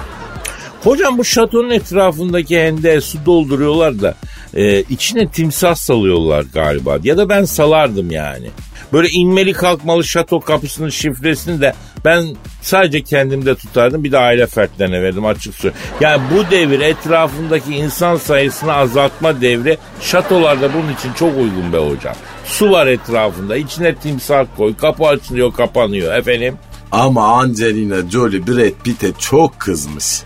Hocam 0.83 1.17
bu 1.17 1.23
şatonun 1.23 1.69
etrafındaki 1.69 2.59
hendeğe 2.59 3.01
su 3.01 3.25
dolduruyorlar 3.25 4.01
da 4.01 4.15
e, 4.53 4.79
içine 4.81 5.27
timsah 5.27 5.75
salıyorlar 5.75 6.45
galiba. 6.53 6.97
Ya 7.03 7.17
da 7.17 7.29
ben 7.29 7.45
salardım 7.45 8.11
yani. 8.11 8.47
Böyle 8.93 9.09
inmeli 9.09 9.53
kalkmalı 9.53 10.03
şato 10.03 10.39
kapısının 10.39 10.89
şifresini 10.89 11.61
de 11.61 11.73
ben 12.05 12.35
sadece 12.61 13.01
kendimde 13.03 13.55
tutardım. 13.55 14.03
Bir 14.03 14.11
de 14.11 14.17
aile 14.17 14.47
fertlerine 14.47 15.01
verdim 15.01 15.25
açık 15.25 15.55
söyleyeyim. 15.55 15.85
Yani 16.01 16.21
bu 16.31 16.51
devir 16.51 16.79
etrafındaki 16.79 17.75
insan 17.75 18.15
sayısını 18.15 18.73
azaltma 18.73 19.41
devri 19.41 19.77
şatolarda 20.01 20.73
bunun 20.73 20.93
için 20.93 21.13
çok 21.13 21.37
uygun 21.37 21.73
be 21.73 21.77
hocam. 21.77 22.15
Su 22.45 22.71
var 22.71 22.87
etrafında 22.87 23.57
içine 23.57 23.95
timsah 23.95 24.45
koy 24.57 24.75
kapı 24.75 25.05
açılıyor 25.05 25.53
kapanıyor 25.53 26.15
efendim. 26.15 26.57
Ama 26.91 27.39
Angelina 27.39 28.09
Jolie 28.09 28.47
Brad 28.47 28.83
Pitt'e 28.83 29.11
çok 29.19 29.59
kızmış. 29.59 30.21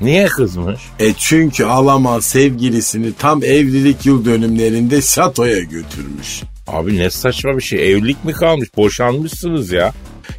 Niye 0.00 0.26
kızmış? 0.26 0.80
E 0.98 1.12
çünkü 1.12 1.64
Alman 1.64 2.20
sevgilisini 2.20 3.12
tam 3.18 3.44
evlilik 3.44 4.06
yıl 4.06 4.24
dönümlerinde 4.24 5.02
şatoya 5.02 5.60
götürmüş. 5.60 6.42
Abi 6.66 6.98
ne 6.98 7.10
saçma 7.10 7.56
bir 7.56 7.62
şey. 7.62 7.92
Evlilik 7.92 8.24
mi 8.24 8.32
kalmış? 8.32 8.68
Boşanmışsınız 8.76 9.72
ya. 9.72 9.92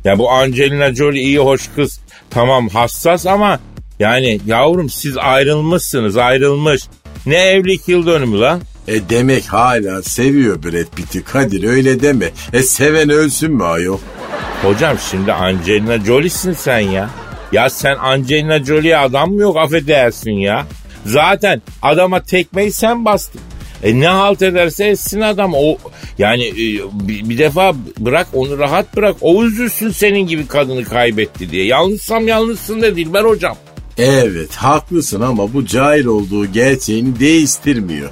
Ya 0.03 0.17
bu 0.17 0.31
Angelina 0.31 0.95
Jolie 0.95 1.21
iyi 1.21 1.39
hoş 1.39 1.69
kız. 1.75 1.99
Tamam 2.29 2.69
hassas 2.69 3.25
ama 3.25 3.59
yani 3.99 4.39
yavrum 4.45 4.89
siz 4.89 5.17
ayrılmışsınız 5.17 6.17
ayrılmış. 6.17 6.81
Ne 7.25 7.35
evlilik 7.35 7.87
yıl 7.87 8.05
dönümü 8.05 8.39
lan? 8.39 8.61
E 8.87 9.09
demek 9.09 9.45
hala 9.45 10.03
seviyor 10.03 10.63
Brad 10.63 10.95
Pitt'i 10.95 11.23
Kadir 11.23 11.63
öyle 11.63 12.01
deme. 12.01 12.29
E 12.53 12.63
seven 12.63 13.09
ölsün 13.09 13.51
mü 13.53 13.63
ayol? 13.63 13.99
Hocam 14.63 14.97
şimdi 15.11 15.33
Angelina 15.33 15.99
Jolie'sin 15.99 16.53
sen 16.53 16.79
ya. 16.79 17.09
Ya 17.51 17.69
sen 17.69 17.95
Angelina 17.95 18.63
Jolie'ye 18.63 18.97
adam 18.97 19.31
mı 19.31 19.41
yok 19.41 19.57
affedersin 19.57 20.31
ya. 20.31 20.65
Zaten 21.05 21.61
adama 21.81 22.23
tekmeyi 22.23 22.71
sen 22.71 23.05
bastın. 23.05 23.41
E 23.83 23.99
ne 23.99 24.07
halt 24.07 24.41
ederse 24.41 24.85
etsin 24.85 25.21
adam. 25.21 25.53
O 25.55 25.77
yani 26.17 26.47
e, 26.47 26.81
bir, 27.07 27.29
bir 27.29 27.37
defa 27.37 27.73
bırak 27.99 28.27
onu 28.33 28.57
rahat 28.57 28.95
bırak. 28.95 29.15
O 29.21 29.43
üzülsün 29.43 29.89
senin 29.89 30.27
gibi 30.27 30.47
kadını 30.47 30.83
kaybetti 30.83 31.51
diye. 31.51 31.65
Yanlışsam 31.65 32.27
yanlışsın 32.27 32.81
de 32.81 32.95
Dilber 32.95 33.23
hocam. 33.23 33.57
Evet 33.97 34.55
haklısın 34.55 35.21
ama 35.21 35.53
bu 35.53 35.65
cahil 35.65 36.05
olduğu 36.05 36.45
gerçeğini 36.45 37.19
değiştirmiyor. 37.19 38.09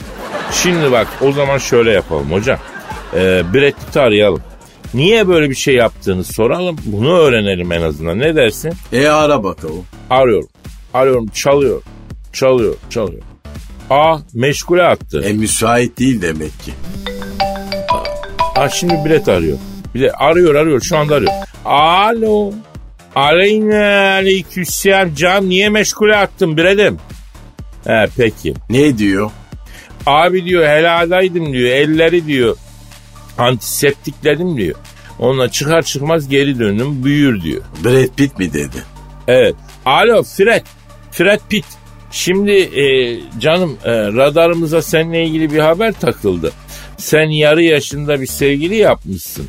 Şimdi 0.52 0.92
bak 0.92 1.08
o 1.22 1.32
zaman 1.32 1.58
şöyle 1.58 1.92
yapalım 1.92 2.32
hocam. 2.32 2.60
Ee, 3.14 3.44
Brad 3.54 3.72
Pitt'i 3.72 4.00
arayalım. 4.00 4.42
Niye 4.94 5.28
böyle 5.28 5.50
bir 5.50 5.56
şey 5.56 5.76
yaptığını 5.76 6.24
soralım. 6.24 6.78
Bunu 6.86 7.18
öğrenelim 7.18 7.72
en 7.72 7.82
azından. 7.82 8.20
Ne 8.20 8.36
dersin? 8.36 8.74
E 8.94 9.08
ara 9.08 9.44
bakalım. 9.44 9.86
Arıyorum. 10.10 10.50
Arıyorum. 10.94 11.28
Çalıyor. 11.28 11.82
Çalıyor. 12.34 12.76
Çalıyor. 12.90 13.22
Aa 13.90 14.18
meşgule 14.34 14.84
attı. 14.84 15.22
E 15.26 15.34
müsait 15.34 16.00
değil 16.00 16.22
demek 16.22 16.60
ki. 16.60 16.74
Aa 18.56 18.70
şimdi 18.70 18.94
Brett 19.06 19.28
arıyor. 19.30 19.58
Bir 19.96 20.02
de 20.02 20.12
arıyor 20.12 20.56
arıyor 20.56 20.82
şu 20.82 20.98
anda 20.98 21.16
arıyor. 21.16 21.32
Alo. 21.66 22.54
Aleyna 23.16 24.12
aleykümselam 24.14 25.16
canım 25.16 25.50
niye 25.50 25.70
meşgule 25.70 26.16
attın 26.16 26.58
Brett'im? 26.58 26.98
He 27.88 28.08
peki. 28.18 28.54
Ne 28.70 28.98
diyor? 28.98 29.32
Abi 30.06 30.46
diyor 30.46 30.68
heladaydım 30.68 31.54
diyor 31.54 31.70
elleri 31.70 32.26
diyor 32.26 32.58
antiseptikledim 33.38 34.58
diyor. 34.58 34.76
Onunla 35.20 35.52
çıkar 35.52 35.82
çıkmaz 35.82 36.30
geri 36.30 36.60
döndüm 36.60 37.04
büyür 37.04 37.42
diyor. 37.42 37.62
Brad 37.84 38.08
Pitt 38.18 38.40
mi 38.40 38.54
dedi? 38.54 38.78
Evet. 39.28 39.56
Alo 39.86 40.24
Fred. 40.24 40.66
Fred 41.12 41.40
Pitt. 41.50 41.66
Şimdi 42.16 42.52
e, 42.52 43.18
canım 43.40 43.78
e, 43.86 43.92
radarımıza 43.92 44.82
seninle 44.82 45.24
ilgili 45.24 45.52
bir 45.52 45.60
haber 45.60 45.92
takıldı. 45.92 46.52
Sen 46.98 47.30
yarı 47.30 47.64
yaşında 47.64 48.22
bir 48.22 48.28
sevgili 48.28 48.76
yapmışsın. 48.76 49.46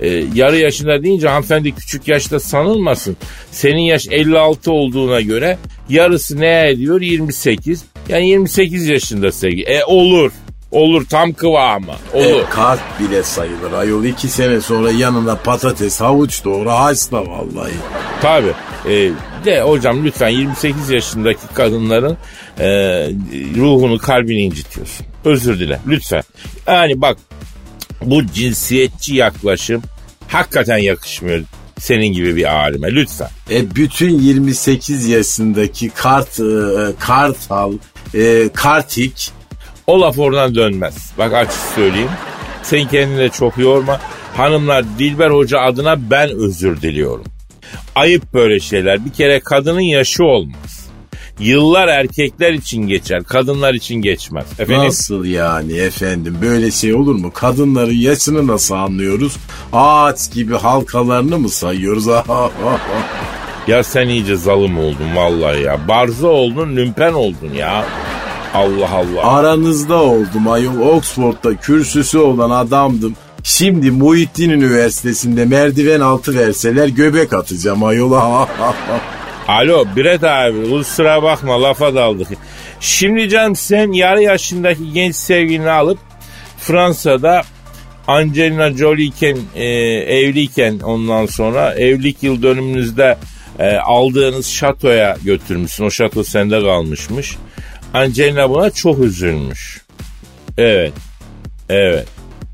E, 0.00 0.08
yarı 0.34 0.56
yaşında 0.56 1.02
deyince 1.02 1.28
hanımefendi 1.28 1.72
küçük 1.74 2.08
yaşta 2.08 2.40
sanılmasın. 2.40 3.16
Senin 3.50 3.80
yaş 3.80 4.06
56 4.10 4.72
olduğuna 4.72 5.20
göre 5.20 5.58
yarısı 5.88 6.40
ne 6.40 6.70
ediyor? 6.70 7.00
28. 7.00 7.84
Yani 8.08 8.28
28 8.28 8.88
yaşında 8.88 9.32
sevgili. 9.32 9.64
E 9.64 9.84
olur. 9.84 10.32
Olur 10.70 11.06
tam 11.10 11.32
kıvamı. 11.32 11.94
Olur. 12.12 12.40
E, 12.40 12.44
kart 12.50 12.80
bile 13.00 13.22
sayılır 13.22 13.72
ayol. 13.72 14.04
iki 14.04 14.28
sene 14.28 14.60
sonra 14.60 14.90
yanına 14.90 15.36
patates, 15.36 16.00
havuç 16.00 16.44
doğru 16.44 16.70
hasta 16.70 17.26
vallahi. 17.26 17.74
Tabii. 18.22 18.52
E, 18.88 19.10
de 19.44 19.62
hocam 19.62 20.04
lütfen 20.04 20.28
28 20.28 20.90
yaşındaki 20.90 21.46
kadınların 21.54 22.16
e, 22.58 22.66
ruhunu 23.56 23.98
kalbini 23.98 24.40
incitiyorsun. 24.40 25.06
Özür 25.24 25.60
dile 25.60 25.80
lütfen. 25.86 26.22
Yani 26.66 27.00
bak 27.00 27.18
bu 28.02 28.26
cinsiyetçi 28.26 29.14
yaklaşım 29.14 29.82
hakikaten 30.28 30.78
yakışmıyor 30.78 31.42
senin 31.78 32.06
gibi 32.06 32.36
bir 32.36 32.54
alime 32.54 32.94
lütfen. 32.94 33.28
E 33.50 33.74
bütün 33.74 34.18
28 34.18 35.06
yaşındaki 35.06 35.90
kart, 35.90 36.40
e, 36.40 36.44
kartal, 36.98 37.72
e, 38.14 38.48
kartik 38.54 39.32
O 39.86 40.00
laf 40.00 40.18
oradan 40.18 40.54
dönmez. 40.54 41.12
Bak 41.18 41.34
açık 41.34 41.60
söyleyeyim. 41.74 42.10
Sen 42.62 42.88
kendini 42.88 43.18
de 43.18 43.28
çok 43.28 43.58
yorma. 43.58 44.00
Hanımlar 44.36 44.84
Dilber 44.98 45.30
Hoca 45.30 45.60
adına 45.60 46.10
ben 46.10 46.30
özür 46.30 46.82
diliyorum. 46.82 47.24
Ayıp 47.94 48.34
böyle 48.34 48.60
şeyler. 48.60 49.04
Bir 49.04 49.12
kere 49.12 49.40
kadının 49.40 49.80
yaşı 49.80 50.24
olmaz. 50.24 50.84
Yıllar 51.38 51.88
erkekler 51.88 52.52
için 52.52 52.86
geçer, 52.86 53.24
kadınlar 53.24 53.74
için 53.74 53.94
geçmez. 53.94 54.46
Efendim? 54.58 54.86
Nasıl 54.86 55.24
yani 55.24 55.72
efendim 55.72 56.38
böyle 56.42 56.70
şey 56.70 56.94
olur 56.94 57.14
mu? 57.14 57.30
Kadınların 57.32 57.94
yaşını 57.94 58.46
nasıl 58.46 58.74
anlıyoruz? 58.74 59.36
Ağaç 59.72 60.32
gibi 60.32 60.54
halkalarını 60.54 61.38
mı 61.38 61.48
sayıyoruz? 61.48 62.06
Ya 63.66 63.84
sen 63.84 64.08
iyice 64.08 64.36
zalim 64.36 64.78
oldun 64.78 65.16
vallahi 65.16 65.62
ya. 65.62 65.88
Barzo 65.88 66.28
oldun, 66.28 66.76
lümpen 66.76 67.12
oldun 67.12 67.52
ya. 67.58 67.84
Allah 68.54 68.90
Allah. 68.90 69.22
Aranızda 69.22 70.02
oldum 70.02 70.48
ayol 70.48 70.80
Oxford'da 70.80 71.56
kürsüsü 71.56 72.18
olan 72.18 72.50
adamdım. 72.50 73.16
Şimdi 73.44 73.90
Muhittin 73.90 74.50
Üniversitesi'nde 74.50 75.44
merdiven 75.44 76.00
altı 76.00 76.38
verseler 76.38 76.88
göbek 76.88 77.32
atacağım 77.32 77.84
ayol. 77.84 78.12
Alo 79.48 79.84
Biret 79.96 80.24
abi 80.24 80.70
kusura 80.70 81.22
bakma 81.22 81.62
lafa 81.62 81.94
daldık. 81.94 82.28
Şimdi 82.80 83.28
canım 83.28 83.56
sen 83.56 83.92
yarı 83.92 84.22
yaşındaki 84.22 84.92
genç 84.92 85.16
sevgilini 85.16 85.70
alıp 85.70 85.98
Fransa'da 86.58 87.42
Angelina 88.06 88.72
Jolie 88.72 89.04
iken 89.04 89.38
e, 89.54 89.64
evliyken 89.64 90.78
ondan 90.78 91.26
sonra 91.26 91.74
evlilik 91.74 92.22
yıl 92.22 92.42
dönümünüzde 92.42 93.18
e, 93.58 93.76
aldığınız 93.76 94.46
şatoya 94.46 95.16
götürmüşsün. 95.24 95.84
O 95.84 95.90
şato 95.90 96.24
sende 96.24 96.60
kalmışmış. 96.60 97.36
Angelina 97.94 98.50
buna 98.50 98.70
çok 98.70 98.98
üzülmüş. 98.98 99.82
Evet. 100.58 100.92
Evet. 101.68 102.06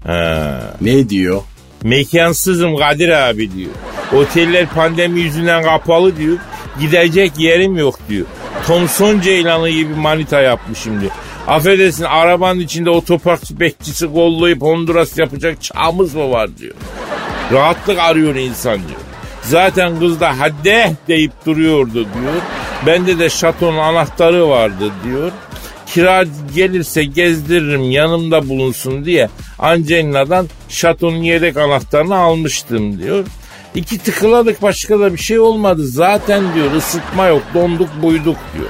Ha. 0.06 0.60
ne 0.80 1.08
diyor? 1.08 1.42
Mekansızım 1.82 2.76
Kadir 2.76 3.08
abi 3.08 3.52
diyor. 3.52 3.70
Oteller 4.14 4.66
pandemi 4.66 5.20
yüzünden 5.20 5.62
kapalı 5.62 6.16
diyor. 6.16 6.38
Gidecek 6.80 7.32
yerim 7.38 7.76
yok 7.76 7.98
diyor. 8.08 8.26
Thomson 8.66 9.20
Ceylanı 9.20 9.70
gibi 9.70 9.94
manita 9.94 10.40
yapmışım 10.40 11.00
diyor. 11.00 11.12
Affedersin 11.48 12.04
arabanın 12.04 12.60
içinde 12.60 12.90
otopark 12.90 13.60
bekçisi 13.60 14.12
kollayıp 14.12 14.62
Honduras 14.62 15.18
yapacak 15.18 15.62
çağımız 15.62 16.14
mı 16.14 16.30
var 16.30 16.58
diyor. 16.58 16.74
Rahatlık 17.52 17.98
arıyor 17.98 18.34
insan 18.34 18.76
diyor. 18.76 19.00
Zaten 19.42 19.98
kız 19.98 20.20
da 20.20 20.38
hadi 20.38 20.96
deyip 21.08 21.32
duruyordu 21.46 21.94
diyor. 21.94 22.34
Bende 22.86 23.18
de 23.18 23.30
şatonun 23.30 23.78
anahtarı 23.78 24.48
vardı 24.48 24.92
diyor. 25.04 25.32
Kira 25.94 26.24
gelirse 26.54 27.04
gezdiririm 27.04 27.90
yanımda 27.90 28.48
bulunsun 28.48 29.04
diye 29.04 29.28
Angelina'dan 29.58 30.46
şatonun 30.68 31.22
yedek 31.22 31.56
anahtarını 31.56 32.16
almıştım 32.16 32.98
diyor. 33.02 33.24
İki 33.74 33.98
tıkıladık 33.98 34.62
başka 34.62 35.00
da 35.00 35.12
bir 35.12 35.18
şey 35.18 35.38
olmadı. 35.38 35.86
Zaten 35.86 36.54
diyor 36.54 36.72
ısıtma 36.72 37.26
yok 37.26 37.42
donduk 37.54 37.88
buyduk 38.02 38.36
diyor. 38.56 38.68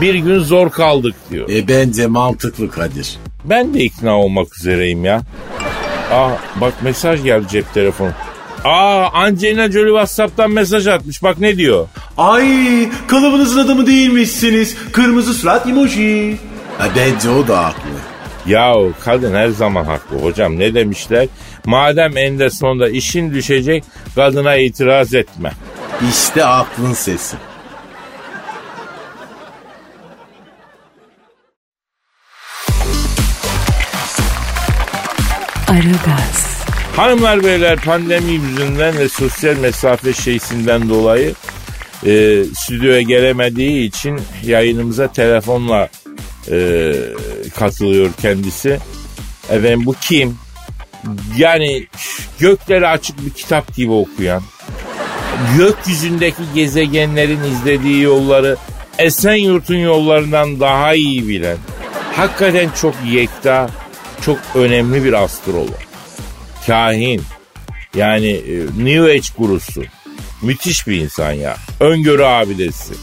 Bir 0.00 0.14
gün 0.14 0.38
zor 0.38 0.70
kaldık 0.70 1.14
diyor. 1.30 1.48
E 1.50 1.68
bence 1.68 2.06
mantıklı 2.06 2.70
Kadir. 2.70 3.18
Ben 3.44 3.74
de 3.74 3.84
ikna 3.84 4.20
olmak 4.20 4.56
üzereyim 4.56 5.04
ya. 5.04 5.22
Aa 6.12 6.30
bak 6.60 6.74
mesaj 6.82 7.22
geldi 7.22 7.46
cep 7.50 7.74
telefonu. 7.74 8.10
Aa 8.64 9.08
Angelina 9.12 9.70
Jolie 9.70 9.90
Whatsapp'tan 9.90 10.50
mesaj 10.50 10.86
atmış. 10.86 11.22
Bak 11.22 11.38
ne 11.38 11.56
diyor? 11.56 11.88
Ay 12.18 12.88
kalıbınızın 13.08 13.58
adamı 13.58 13.86
değilmişsiniz. 13.86 14.76
Kırmızı 14.92 15.34
surat 15.34 15.66
emoji. 15.66 16.36
Bence 16.96 17.30
o 17.30 17.48
da 17.48 17.64
haklı. 17.64 17.90
Yahu 18.46 18.92
kadın 19.04 19.34
her 19.34 19.48
zaman 19.48 19.84
haklı 19.84 20.16
hocam. 20.16 20.58
Ne 20.58 20.74
demişler? 20.74 21.28
Madem 21.66 22.16
eninde 22.16 22.50
sonunda 22.50 22.88
işin 22.88 23.34
düşecek 23.34 23.84
kadına 24.14 24.56
itiraz 24.56 25.14
etme. 25.14 25.52
İşte 26.10 26.44
aklın 26.44 26.92
sesi. 26.92 27.36
Aragaz, 35.68 36.64
Hanımlar 36.96 37.44
beyler 37.44 37.78
pandemi 37.80 38.32
yüzünden 38.32 38.98
ve 38.98 39.08
sosyal 39.08 39.56
mesafe 39.56 40.12
şeysinden 40.12 40.88
dolayı 40.88 41.34
e, 42.06 42.44
stüdyoya 42.54 43.00
gelemediği 43.02 43.88
için 43.88 44.20
yayınımıza 44.44 45.12
telefonla 45.12 45.88
e, 46.50 46.92
katılıyor 47.58 48.10
kendisi. 48.22 48.78
Efendim 49.50 49.86
bu 49.86 49.94
kim? 50.00 50.38
Yani 51.36 51.86
gökleri 52.38 52.86
açık 52.86 53.26
bir 53.26 53.30
kitap 53.30 53.74
gibi 53.74 53.92
okuyan, 53.92 54.42
gökyüzündeki 55.58 56.42
gezegenlerin 56.54 57.42
izlediği 57.44 58.02
yolları 58.02 58.56
Esenyurt'un 58.98 59.76
yollarından 59.76 60.60
daha 60.60 60.94
iyi 60.94 61.28
bilen, 61.28 61.56
hakikaten 62.16 62.70
çok 62.80 62.94
yekta, 63.10 63.70
çok 64.24 64.38
önemli 64.54 65.04
bir 65.04 65.12
astrolog. 65.12 65.80
Kahin, 66.66 67.22
yani 67.94 68.30
e, 68.30 68.84
New 68.84 69.12
Age 69.12 69.28
gurusu. 69.38 69.82
Müthiş 70.42 70.86
bir 70.86 71.00
insan 71.00 71.32
ya. 71.32 71.56
Öngörü 71.80 72.22
abidesi. 72.22 72.94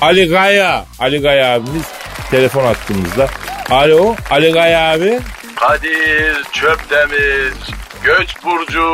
Ali 0.00 0.28
Gaya. 0.28 0.84
Ali 0.98 1.18
Gaya 1.18 1.54
abimiz 1.54 1.84
telefon 2.30 2.64
hattımızda. 2.64 3.26
Alo 3.70 4.14
Ali 4.30 4.52
Gaya 4.52 4.92
abi. 4.92 5.20
Kadir 5.56 6.44
Çöpdemir, 6.52 7.52
Göç 8.04 8.44
Burcu, 8.44 8.86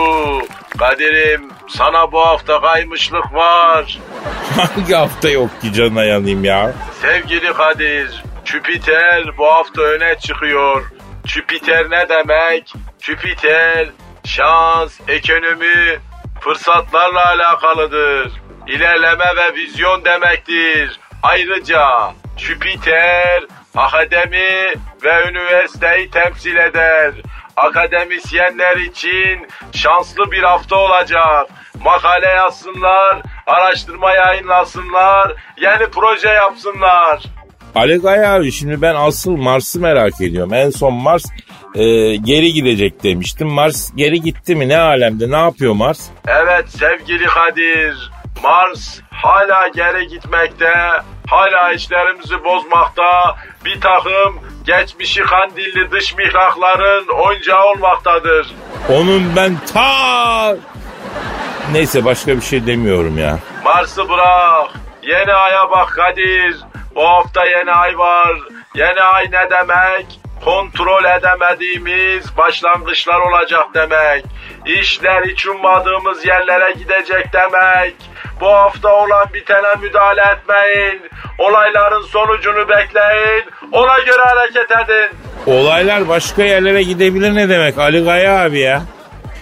Kadir'im 0.78 1.48
sana 1.68 2.12
bu 2.12 2.20
hafta 2.26 2.60
kaymışlık 2.60 3.34
var. 3.34 3.98
Hangi 4.56 4.94
hafta 4.94 5.28
yok 5.30 5.60
ki 5.60 5.72
canına 5.72 6.04
yanayım 6.04 6.44
ya? 6.44 6.72
Sevgili 7.02 7.52
Kadir, 7.52 8.24
Jüpiter 8.44 9.38
bu 9.38 9.46
hafta 9.46 9.82
öne 9.82 10.18
çıkıyor. 10.18 10.84
Jüpiter 11.24 11.90
ne 11.90 12.08
demek? 12.08 12.72
Jüpiter 13.00 13.88
şans, 14.24 15.00
ekonomi, 15.08 15.98
fırsatlarla 16.40 17.26
alakalıdır. 17.28 18.32
İlerleme 18.66 19.24
ve 19.36 19.54
vizyon 19.54 20.04
demektir. 20.04 21.00
Ayrıca 21.22 22.12
Jüpiter 22.36 23.44
akademi 23.74 24.74
ve 25.04 25.30
üniversiteyi 25.30 26.10
temsil 26.10 26.56
eder. 26.56 27.12
Akademisyenler 27.56 28.76
için 28.76 29.46
şanslı 29.72 30.32
bir 30.32 30.42
hafta 30.42 30.76
olacak. 30.76 31.46
Makale 31.84 32.26
yazsınlar, 32.26 33.22
araştırma 33.46 34.12
yayınlasınlar, 34.12 35.32
yeni 35.60 35.90
proje 35.90 36.28
yapsınlar. 36.28 37.22
Ali 37.74 37.96
Gaya 37.96 38.34
abi 38.34 38.52
şimdi 38.52 38.82
ben 38.82 38.94
asıl 38.94 39.36
Mars'ı 39.36 39.80
merak 39.80 40.20
ediyorum. 40.20 40.54
En 40.54 40.70
son 40.70 40.94
Mars 40.94 41.24
e, 41.74 42.16
geri 42.16 42.52
gidecek 42.52 43.02
demiştim. 43.02 43.48
Mars 43.48 43.90
geri 43.96 44.20
gitti 44.20 44.56
mi? 44.56 44.68
Ne 44.68 44.78
alemde? 44.78 45.30
Ne 45.30 45.36
yapıyor 45.36 45.72
Mars? 45.74 46.08
Evet 46.28 46.68
sevgili 46.68 47.26
Kadir, 47.26 48.10
Mars 48.46 49.00
hala 49.10 49.68
geri 49.68 50.08
gitmekte, 50.08 50.72
hala 51.28 51.72
işlerimizi 51.72 52.44
bozmakta, 52.44 53.36
bir 53.64 53.80
takım 53.80 54.40
geçmişi 54.66 55.22
kandilli 55.22 55.90
dış 55.90 56.14
mihrakların 56.14 57.06
oyuncağı 57.08 57.64
olmaktadır. 57.64 58.54
Onun 58.88 59.36
ben 59.36 59.56
ta... 59.74 60.56
Neyse 61.72 62.04
başka 62.04 62.36
bir 62.36 62.40
şey 62.40 62.66
demiyorum 62.66 63.18
ya. 63.18 63.38
Mars'ı 63.64 64.08
bırak, 64.08 64.70
yeni 65.02 65.32
aya 65.32 65.70
bak 65.70 65.88
Kadir. 65.88 66.56
Bu 66.94 67.08
hafta 67.08 67.44
yeni 67.44 67.72
ay 67.72 67.98
var. 67.98 68.38
Yeni 68.74 69.00
ay 69.02 69.24
ne 69.24 69.50
demek? 69.50 70.20
Kontrol 70.44 71.04
edemediğimiz 71.04 72.36
başlangıçlar 72.36 73.20
olacak 73.20 73.64
demek. 73.74 74.24
İşler 74.66 75.22
hiç 75.24 75.46
ummadığımız 75.46 76.26
yerlere 76.26 76.72
gidecek 76.72 77.32
demek. 77.32 77.94
Bu 78.40 78.46
hafta 78.46 78.94
olan 78.94 79.26
bitene 79.34 79.74
müdahale 79.82 80.20
etmeyin. 80.20 81.00
Olayların 81.38 82.02
sonucunu 82.02 82.68
bekleyin. 82.68 83.44
Ona 83.72 83.98
göre 83.98 84.22
hareket 84.24 84.70
edin. 84.70 85.18
Olaylar 85.46 86.08
başka 86.08 86.42
yerlere 86.42 86.82
gidebilir 86.82 87.34
ne 87.34 87.48
demek 87.48 87.78
Ali 87.78 88.04
Gaya 88.04 88.44
abi 88.44 88.58
ya? 88.58 88.82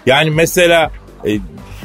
Yani 0.06 0.30
mesela 0.30 0.90
e, 1.26 1.30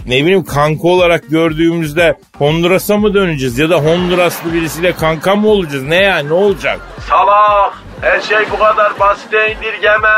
ne 0.05 0.15
bileyim 0.23 0.45
kanka 0.45 0.87
olarak 0.87 1.29
gördüğümüzde 1.29 2.17
Honduras'a 2.37 2.97
mı 2.97 3.13
döneceğiz 3.13 3.59
ya 3.59 3.69
da 3.69 3.75
Honduraslı 3.75 4.53
birisiyle 4.53 4.93
kanka 4.95 5.35
mı 5.35 5.47
olacağız? 5.47 5.83
Ne 5.83 5.95
yani 5.95 6.29
ne 6.29 6.33
olacak? 6.33 6.79
Salak, 7.09 7.73
her 8.01 8.21
şey 8.21 8.51
bu 8.51 8.59
kadar 8.59 8.99
basite 8.99 9.51
indirgeme. 9.51 10.09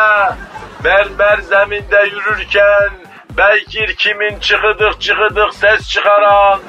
Mermer 0.84 1.38
zeminde 1.38 2.10
yürürken 2.12 2.90
Beykir 3.38 3.96
kimin 3.96 4.40
çıkıdık 4.40 5.02
çıkıdık 5.02 5.54
ses 5.54 5.90
çıkaran 5.90 6.60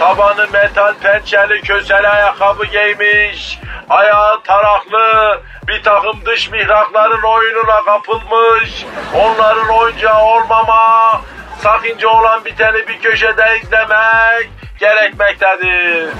Tabanı 0.00 0.46
metal 0.52 0.94
pençeli 0.94 1.60
kösel 1.62 2.12
ayakkabı 2.12 2.64
giymiş 2.66 3.58
Ayağı 3.90 4.42
taraklı 4.42 5.40
bir 5.68 5.82
takım 5.82 6.24
dış 6.26 6.50
mihrakların 6.50 7.22
oyununa 7.22 7.84
kapılmış 7.84 8.84
Onların 9.14 9.68
oyuncağı 9.68 10.22
olmama 10.22 11.22
Sakınca 11.62 12.08
olan 12.08 12.44
biteni 12.44 12.88
bir 12.88 13.00
köşede 13.00 13.60
izlemek 13.62 14.50
gerekmektedir. 14.78 16.10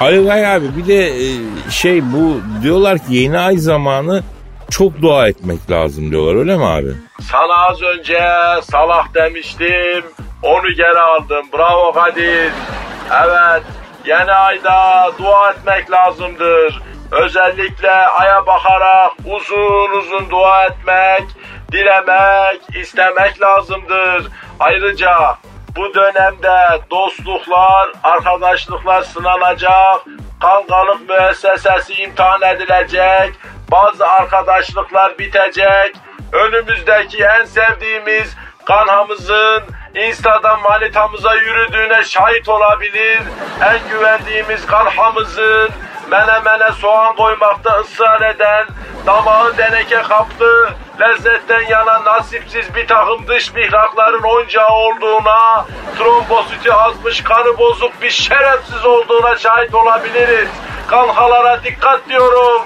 Ali 0.00 0.24
Gaya 0.24 0.54
abi 0.54 0.76
bir 0.76 0.86
de 0.86 1.06
e, 1.06 1.26
şey 1.70 2.02
bu 2.12 2.40
diyorlar 2.62 2.98
ki 2.98 3.14
yeni 3.14 3.38
ay 3.38 3.56
zamanı 3.56 4.22
çok 4.70 5.02
dua 5.02 5.28
etmek 5.28 5.70
lazım 5.70 6.10
diyorlar 6.10 6.34
öyle 6.34 6.56
mi 6.56 6.64
abi? 6.64 6.92
Sana 7.20 7.54
az 7.54 7.82
önce 7.82 8.20
salak 8.62 9.14
demiştim. 9.14 10.04
Onu 10.42 10.74
geri 10.76 10.98
aldım. 10.98 11.46
Bravo 11.52 11.92
Kadir. 11.92 12.52
Evet. 13.24 13.62
Yeni 14.06 14.32
ayda 14.32 15.10
dua 15.18 15.50
etmek 15.50 15.90
lazımdır. 15.90 16.82
Özellikle 17.10 17.90
aya 17.90 18.46
bakarak 18.46 19.10
uzun 19.24 19.98
uzun 19.98 20.30
dua 20.30 20.64
etmek, 20.64 21.24
dilemek, 21.72 22.60
istemek 22.82 23.40
lazımdır. 23.42 24.28
Ayrıca 24.60 25.36
bu 25.76 25.94
dönemde 25.94 26.80
dostluklar, 26.90 27.90
arkadaşlıklar 28.02 29.02
sınanacak, 29.02 30.04
kankalık 30.40 31.08
müessesesi 31.08 31.94
imtihan 31.94 32.42
edilecek, 32.42 33.34
bazı 33.70 34.06
arkadaşlıklar 34.06 35.18
bitecek, 35.18 35.96
önümüzdeki 36.32 37.24
en 37.24 37.44
sevdiğimiz 37.44 38.36
kanhamızın 38.64 39.62
Insta'dan 39.94 40.60
manitamıza 40.60 41.34
yürüdüğüne 41.34 42.04
şahit 42.04 42.48
olabilir, 42.48 43.20
en 43.62 43.88
güvendiğimiz 43.90 44.66
kanhamızın 44.66 45.70
menemene 46.10 46.72
soğan 46.80 47.16
koymakta 47.16 47.80
ısrar 47.80 48.34
eden, 48.34 48.66
damağı 49.06 49.56
deneke 49.58 50.02
kaptı, 50.02 50.74
lezzetten 51.00 51.68
yana 51.70 52.04
nasipsiz 52.04 52.74
bir 52.74 52.86
takım 52.86 53.26
dış 53.28 53.54
mihrakların 53.54 54.22
oyuncağı 54.22 54.68
olduğuna, 54.68 55.66
trombositi 55.98 56.72
azmış 56.72 57.20
kanı 57.20 57.58
bozuk 57.58 58.02
bir 58.02 58.10
şerefsiz 58.10 58.84
olduğuna 58.84 59.38
şahit 59.38 59.74
olabiliriz. 59.74 60.48
Kankalara 60.86 61.64
dikkat 61.64 62.08
diyorum. 62.08 62.62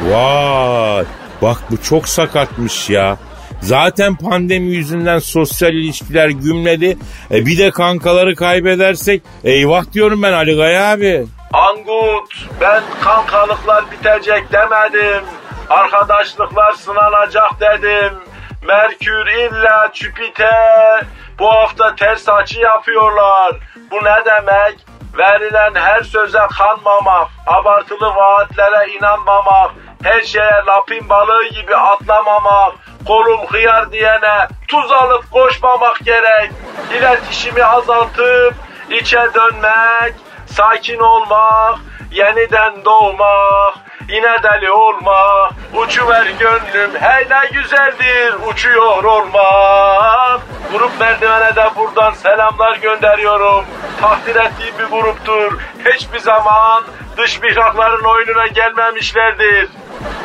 Vay 0.00 1.04
bak 1.42 1.58
bu 1.70 1.82
çok 1.82 2.08
sakatmış 2.08 2.90
ya. 2.90 3.16
Zaten 3.60 4.16
pandemi 4.16 4.66
yüzünden 4.66 5.18
sosyal 5.18 5.72
ilişkiler 5.72 6.28
gümledi. 6.28 6.98
E 7.30 7.46
bir 7.46 7.58
de 7.58 7.70
kankaları 7.70 8.36
kaybedersek 8.36 9.22
eyvah 9.44 9.92
diyorum 9.92 10.22
ben 10.22 10.32
Ali 10.32 10.56
Gaya 10.56 10.92
abi. 10.92 11.26
Angut 11.52 12.46
ben 12.60 12.82
kankalıklar 13.04 13.90
bitecek 13.90 14.52
demedim. 14.52 15.24
Arkadaşlıklar 15.70 16.72
sınanacak 16.72 17.60
dedim. 17.60 18.14
Merkür 18.62 19.26
illa 19.26 19.90
Jüpiter. 19.92 21.04
Bu 21.38 21.52
hafta 21.52 21.94
ters 21.94 22.28
açı 22.28 22.60
yapıyorlar. 22.60 23.52
Bu 23.90 23.96
ne 23.96 24.24
demek? 24.24 24.78
Verilen 25.18 25.74
her 25.74 26.02
söze 26.02 26.46
kanmamak, 26.58 27.28
abartılı 27.46 28.14
vaatlere 28.16 28.92
inanmamak, 28.92 29.70
her 30.02 30.22
şeye 30.22 30.62
lapin 30.66 31.08
balığı 31.08 31.48
gibi 31.48 31.76
atlamamak, 31.76 32.72
kolum 33.06 33.46
hıyar 33.46 33.92
diyene 33.92 34.48
tuz 34.68 34.92
alıp 34.92 35.30
koşmamak 35.30 35.98
gerek. 36.04 36.50
İletişimi 36.98 37.64
azaltıp 37.64 38.54
içe 38.90 39.28
dönmek, 39.34 40.14
sakin 40.56 40.98
olmak, 40.98 41.78
yeniden 42.12 42.84
doğmak, 42.84 43.74
yine 44.08 44.36
deli 44.42 44.70
olma, 44.70 45.50
uçuver 45.76 46.26
gönlüm 46.38 46.90
hey 47.00 47.24
ne 47.30 47.60
güzeldir 47.60 48.34
uçuyor 48.52 49.04
olmak. 49.04 50.40
Grup 50.72 51.00
merdivene 51.00 51.56
de 51.56 51.64
buradan 51.76 52.14
selamlar 52.14 52.76
gönderiyorum. 52.76 53.64
Takdir 54.00 54.36
ettiğim 54.36 54.78
bir 54.78 54.84
gruptur. 54.84 55.58
Hiçbir 55.84 56.18
zaman 56.18 56.84
dış 57.16 57.42
mihrakların 57.42 58.04
oyununa 58.04 58.46
gelmemişlerdir. 58.46 59.68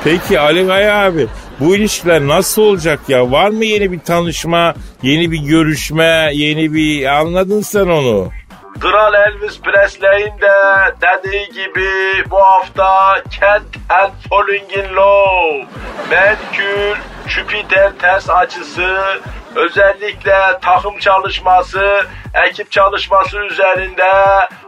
Peki 0.04 0.40
Ali 0.40 0.66
Gaya 0.66 1.06
abi 1.06 1.28
bu 1.60 1.76
ilişkiler 1.76 2.22
nasıl 2.22 2.62
olacak 2.62 3.00
ya? 3.08 3.32
Var 3.32 3.50
mı 3.50 3.66
yeni 3.66 3.92
bir 3.92 4.00
tanışma, 4.00 4.74
yeni 5.02 5.32
bir 5.32 5.40
görüşme, 5.40 6.30
yeni 6.34 6.74
bir 6.74 7.06
anladın 7.06 7.62
sen 7.62 7.88
onu? 7.88 8.32
Kral 8.82 9.13
Elvis 9.13 9.62
Presley'in 9.62 10.42
de 10.42 10.54
dediği 11.02 11.50
gibi 11.50 11.90
bu 12.30 12.42
hafta 12.42 13.16
Can't 13.40 13.76
Help 13.90 14.13
Falling 14.30 14.78
in 14.78 14.96
Love, 14.96 15.66
Merkür, 16.10 16.98
Jüpiter 17.28 17.92
ters 18.00 18.30
açısı, 18.30 18.98
özellikle 19.56 20.60
takım 20.62 21.00
çalışması, 21.00 22.06
ekip 22.34 22.72
çalışması 22.72 23.38
üzerinde 23.38 24.12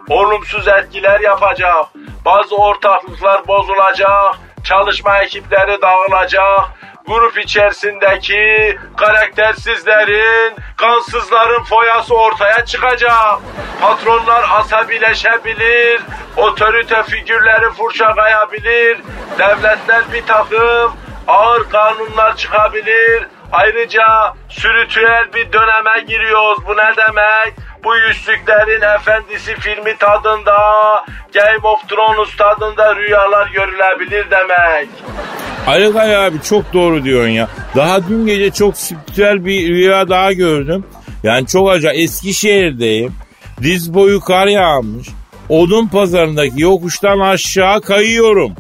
olumsuz 0.09 0.67
etkiler 0.67 1.19
yapacak. 1.19 1.85
Bazı 2.25 2.55
ortaklıklar 2.55 3.47
bozulacak, 3.47 4.35
çalışma 4.63 5.17
ekipleri 5.17 5.81
dağılacak, 5.81 6.61
grup 7.07 7.37
içerisindeki 7.37 8.77
karaktersizlerin, 8.97 10.55
kansızların 10.77 11.63
foyası 11.63 12.15
ortaya 12.15 12.65
çıkacak. 12.65 13.39
Patronlar 13.81 14.45
asabileşebilir, 14.51 16.01
otorite 16.37 17.03
figürleri 17.03 17.69
fırça 17.69 18.15
kayabilir, 18.15 18.97
devletler 19.39 20.03
bir 20.13 20.25
takım 20.25 20.93
ağır 21.27 21.69
kanunlar 21.69 22.35
çıkabilir. 22.35 23.27
Ayrıca 23.51 24.33
sürütüel 24.49 25.33
bir 25.33 25.53
döneme 25.53 26.05
giriyoruz. 26.07 26.59
Bu 26.67 26.71
ne 26.71 26.95
demek? 26.97 27.53
Bu 27.83 27.95
Yüzüklerin 27.95 28.95
Efendisi 28.95 29.55
filmi 29.55 29.97
tadında, 29.97 30.57
Game 31.33 31.67
of 31.67 31.89
Thrones 31.89 32.35
tadında 32.37 32.95
rüyalar 32.95 33.47
görülebilir 33.47 34.25
demek. 34.31 34.89
Ali 35.67 35.91
Gaya 35.91 36.25
abi 36.25 36.41
çok 36.41 36.73
doğru 36.73 37.03
diyorsun 37.03 37.29
ya. 37.29 37.47
Daha 37.75 38.07
dün 38.09 38.25
gece 38.25 38.51
çok 38.51 38.77
spiritüel 38.77 39.45
bir 39.45 39.69
rüya 39.69 40.09
daha 40.09 40.33
gördüm. 40.33 40.85
Yani 41.23 41.47
çok 41.47 41.71
acayip. 41.71 42.03
Eskişehir'deyim. 42.03 43.13
Diz 43.61 43.93
boyu 43.93 44.19
kar 44.19 44.47
yağmış. 44.47 45.07
Odun 45.49 45.87
pazarındaki 45.87 46.61
yokuştan 46.61 47.19
aşağı 47.19 47.81
kayıyorum. 47.81 48.53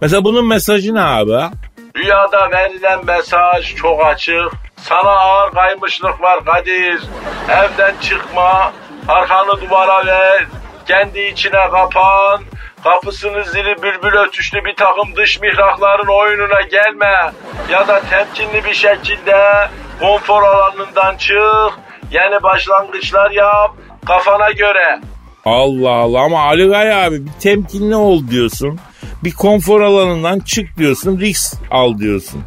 Mesela 0.00 0.24
bunun 0.24 0.48
mesajı 0.48 0.94
ne 0.94 1.00
abi? 1.00 1.54
Rüyada 1.96 2.50
verilen 2.50 3.04
mesaj 3.06 3.74
çok 3.76 4.06
açık. 4.06 4.52
Sana 4.76 5.10
ağır 5.10 5.52
kaymışlık 5.52 6.20
var 6.20 6.44
Kadir. 6.44 7.02
Evden 7.48 7.94
çıkma, 8.00 8.72
arkanı 9.08 9.60
duvara 9.60 10.06
ver, 10.06 10.46
kendi 10.88 11.20
içine 11.20 11.70
kapan, 11.70 12.42
kapısını 12.84 13.44
zili 13.44 13.82
bülbül 13.82 14.18
ötüşlü 14.18 14.64
bir 14.64 14.76
takım 14.76 15.16
dış 15.16 15.40
mihrakların 15.40 16.06
oyununa 16.06 16.60
gelme. 16.60 17.32
Ya 17.70 17.88
da 17.88 18.02
temkinli 18.10 18.64
bir 18.64 18.74
şekilde 18.74 19.68
konfor 20.00 20.42
alanından 20.42 21.16
çık, 21.16 21.78
yeni 22.10 22.42
başlangıçlar 22.42 23.30
yap, 23.30 23.70
kafana 24.06 24.50
göre. 24.50 25.00
Allah 25.44 25.90
Allah 25.90 26.20
ama 26.20 26.42
Ali 26.42 26.68
Gaya 26.68 27.06
abi 27.06 27.26
bir 27.26 27.32
temkinli 27.42 27.96
ol 27.96 28.28
diyorsun. 28.30 28.80
Bir 29.24 29.32
konfor 29.32 29.80
alanından 29.80 30.40
çık 30.40 30.76
diyorsun. 30.78 31.20
Risk 31.20 31.54
al 31.70 31.98
diyorsun. 31.98 32.42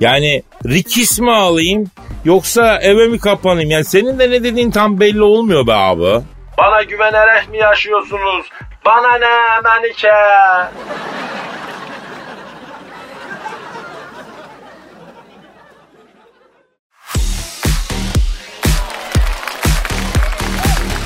Yani 0.00 0.42
rikis 0.66 1.20
mi 1.20 1.32
alayım 1.32 1.90
yoksa 2.24 2.78
eve 2.82 3.06
mi 3.08 3.18
kapanayım? 3.18 3.70
Yani 3.70 3.84
senin 3.84 4.18
de 4.18 4.30
ne 4.30 4.44
dediğin 4.44 4.70
tam 4.70 5.00
belli 5.00 5.22
olmuyor 5.22 5.66
be 5.66 5.72
abi. 5.72 6.24
Bana 6.58 6.82
güvenerek 6.82 7.48
mi 7.50 7.58
yaşıyorsunuz? 7.58 8.46
Bana 8.86 9.18
ne 9.18 9.60
Melike? 9.64 10.08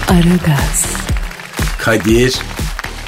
Aragaz, 0.09 0.97
Kadir, 1.79 2.39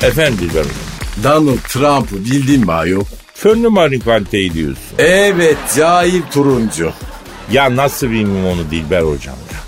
Efendim 0.02 0.38
Dilber 0.38 0.87
Donald 1.24 1.58
Trump'ı 1.58 2.24
bildin 2.24 2.64
mi 2.64 2.72
ayol? 2.72 3.04
Fönlü 3.34 3.68
marikanteyi 3.68 4.54
diyorsun. 4.54 4.82
Evet, 4.98 5.56
cahil 5.76 6.22
turuncu. 6.32 6.92
Ya 7.52 7.76
nasıl 7.76 8.10
bilmem 8.10 8.46
onu 8.46 8.70
Dilber 8.70 9.02
hocam 9.02 9.36
ya. 9.52 9.58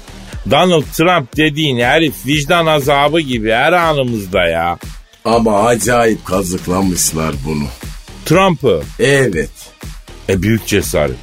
Donald 0.51 0.83
Trump 0.93 1.37
dediğin 1.37 1.79
herif 1.81 2.15
vicdan 2.27 2.67
azabı 2.67 3.21
gibi 3.21 3.51
her 3.53 3.73
anımızda 3.73 4.45
ya. 4.47 4.79
Ama 5.25 5.63
acayip 5.67 6.25
kazıklamışlar 6.27 7.35
bunu. 7.47 7.65
Trump'ı 8.25 8.83
Evet. 8.99 9.51
e 10.29 10.43
büyük 10.43 10.67
cesaret. 10.67 11.17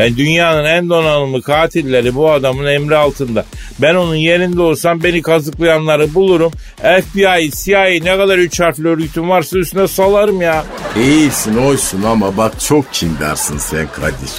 Yani 0.00 0.16
dünyanın 0.16 0.64
en 0.64 0.90
donanımlı 0.90 1.42
katilleri 1.42 2.14
bu 2.14 2.30
adamın 2.30 2.66
emri 2.66 2.96
altında. 2.96 3.44
Ben 3.78 3.94
onun 3.94 4.14
yerinde 4.14 4.62
olsam 4.62 5.02
beni 5.02 5.22
kazıklayanları 5.22 6.14
bulurum. 6.14 6.52
FBI, 6.76 7.50
CIA 7.50 7.84
ne 7.84 8.16
kadar 8.16 8.38
üç 8.38 8.60
harfli 8.60 8.88
örgütüm 8.88 9.28
varsa 9.28 9.58
üstüne 9.58 9.88
salarım 9.88 10.42
ya. 10.42 10.64
İyisin, 10.96 11.54
hoşsun 11.54 12.02
ama 12.02 12.36
bak 12.36 12.60
çok 12.60 12.92
kindarsın 12.92 13.58
sen 13.58 13.88
Kadir. 13.92 14.30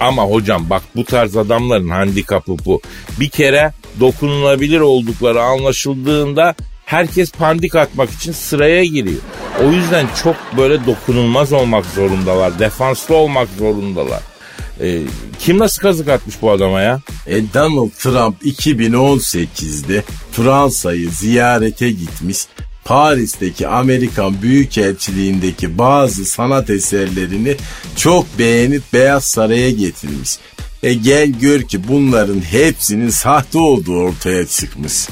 Ama 0.00 0.22
hocam 0.22 0.70
bak 0.70 0.82
bu 0.96 1.04
tarz 1.04 1.36
adamların 1.36 1.88
handikapı 1.88 2.56
bu. 2.64 2.80
Bir 3.20 3.28
kere 3.28 3.72
dokunulabilir 4.00 4.80
oldukları 4.80 5.42
anlaşıldığında 5.42 6.54
herkes 6.84 7.32
pandik 7.32 7.74
atmak 7.76 8.10
için 8.10 8.32
sıraya 8.32 8.84
giriyor. 8.84 9.20
O 9.64 9.72
yüzden 9.72 10.06
çok 10.22 10.36
böyle 10.56 10.86
dokunulmaz 10.86 11.52
olmak 11.52 11.86
zorundalar. 11.86 12.58
Defanslı 12.58 13.14
olmak 13.14 13.48
zorundalar. 13.58 14.35
Ee, 14.80 15.02
kim 15.38 15.58
nasıl 15.58 15.82
kazık 15.82 16.08
atmış 16.08 16.34
bu 16.42 16.50
adama 16.50 16.80
ya? 16.80 17.00
E 17.26 17.42
Donald 17.54 17.90
Trump 17.90 18.42
2018'de 18.42 20.04
Fransa'yı 20.32 21.10
ziyarete 21.10 21.90
gitmiş. 21.90 22.38
Paris'teki 22.84 23.68
Amerikan 23.68 24.42
Büyükelçiliğindeki 24.42 25.78
bazı 25.78 26.24
sanat 26.24 26.70
eserlerini 26.70 27.56
çok 27.96 28.38
beğenip 28.38 28.82
Beyaz 28.92 29.24
Saray'a 29.24 29.70
getirmiş. 29.70 30.38
E 30.82 30.94
gel 30.94 31.26
gör 31.26 31.62
ki 31.62 31.88
bunların 31.88 32.40
hepsinin 32.40 33.10
sahte 33.10 33.58
olduğu 33.58 33.96
ortaya 33.98 34.46
çıkmış. 34.46 35.08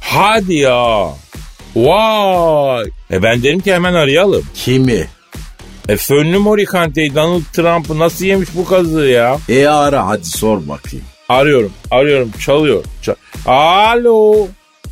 Hadi 0.00 0.54
ya. 0.54 1.08
Vay. 1.76 2.86
E 3.10 3.22
ben 3.22 3.42
derim 3.42 3.60
ki 3.60 3.74
hemen 3.74 3.94
arayalım. 3.94 4.42
Kimi? 4.54 5.08
E 5.88 5.96
fönlü 5.96 6.38
Morikante'yi 6.38 7.14
Donald 7.14 7.42
Trump'ı 7.52 7.98
nasıl 7.98 8.24
yemiş 8.24 8.48
bu 8.54 8.64
kazığı 8.64 9.06
ya? 9.06 9.38
E 9.48 9.66
ara 9.66 10.06
hadi 10.06 10.26
sor 10.26 10.68
bakayım. 10.68 11.04
Arıyorum, 11.28 11.72
arıyorum, 11.90 12.30
çalıyor. 12.44 12.84
Çal- 13.02 13.14
Alo. 13.46 14.46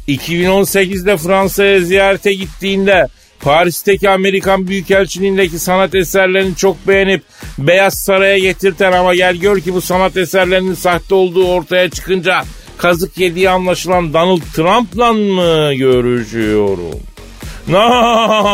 2018'de 0.09 1.17
Fransa'ya 1.17 1.81
ziyarete 1.81 2.33
gittiğinde 2.35 3.07
Paris'teki 3.41 4.11
Amerikan 4.11 4.69
Büyükelçiliğindeki 4.69 5.59
sanat 5.59 5.95
eserlerini 5.95 6.57
çok 6.57 6.89
beğenip 6.89 7.23
Beyaz 7.59 7.95
Saray'a 7.95 8.39
getirten 8.39 8.93
ama 8.93 9.15
gel 9.15 9.37
gör 9.37 9.61
ki 9.61 9.75
bu 9.75 9.81
sanat 9.81 10.17
eserlerinin 10.17 10.75
sahte 10.75 11.15
olduğu 11.15 11.47
ortaya 11.49 11.91
çıkınca 11.91 12.43
kazık 12.79 13.19
yediği 13.19 13.51
anlaşılan 13.51 14.13
Donald 14.15 14.41
Trump'la 14.55 15.13
mı 15.13 15.75
görüşüyorum? 15.75 17.01
Ne 17.69 17.79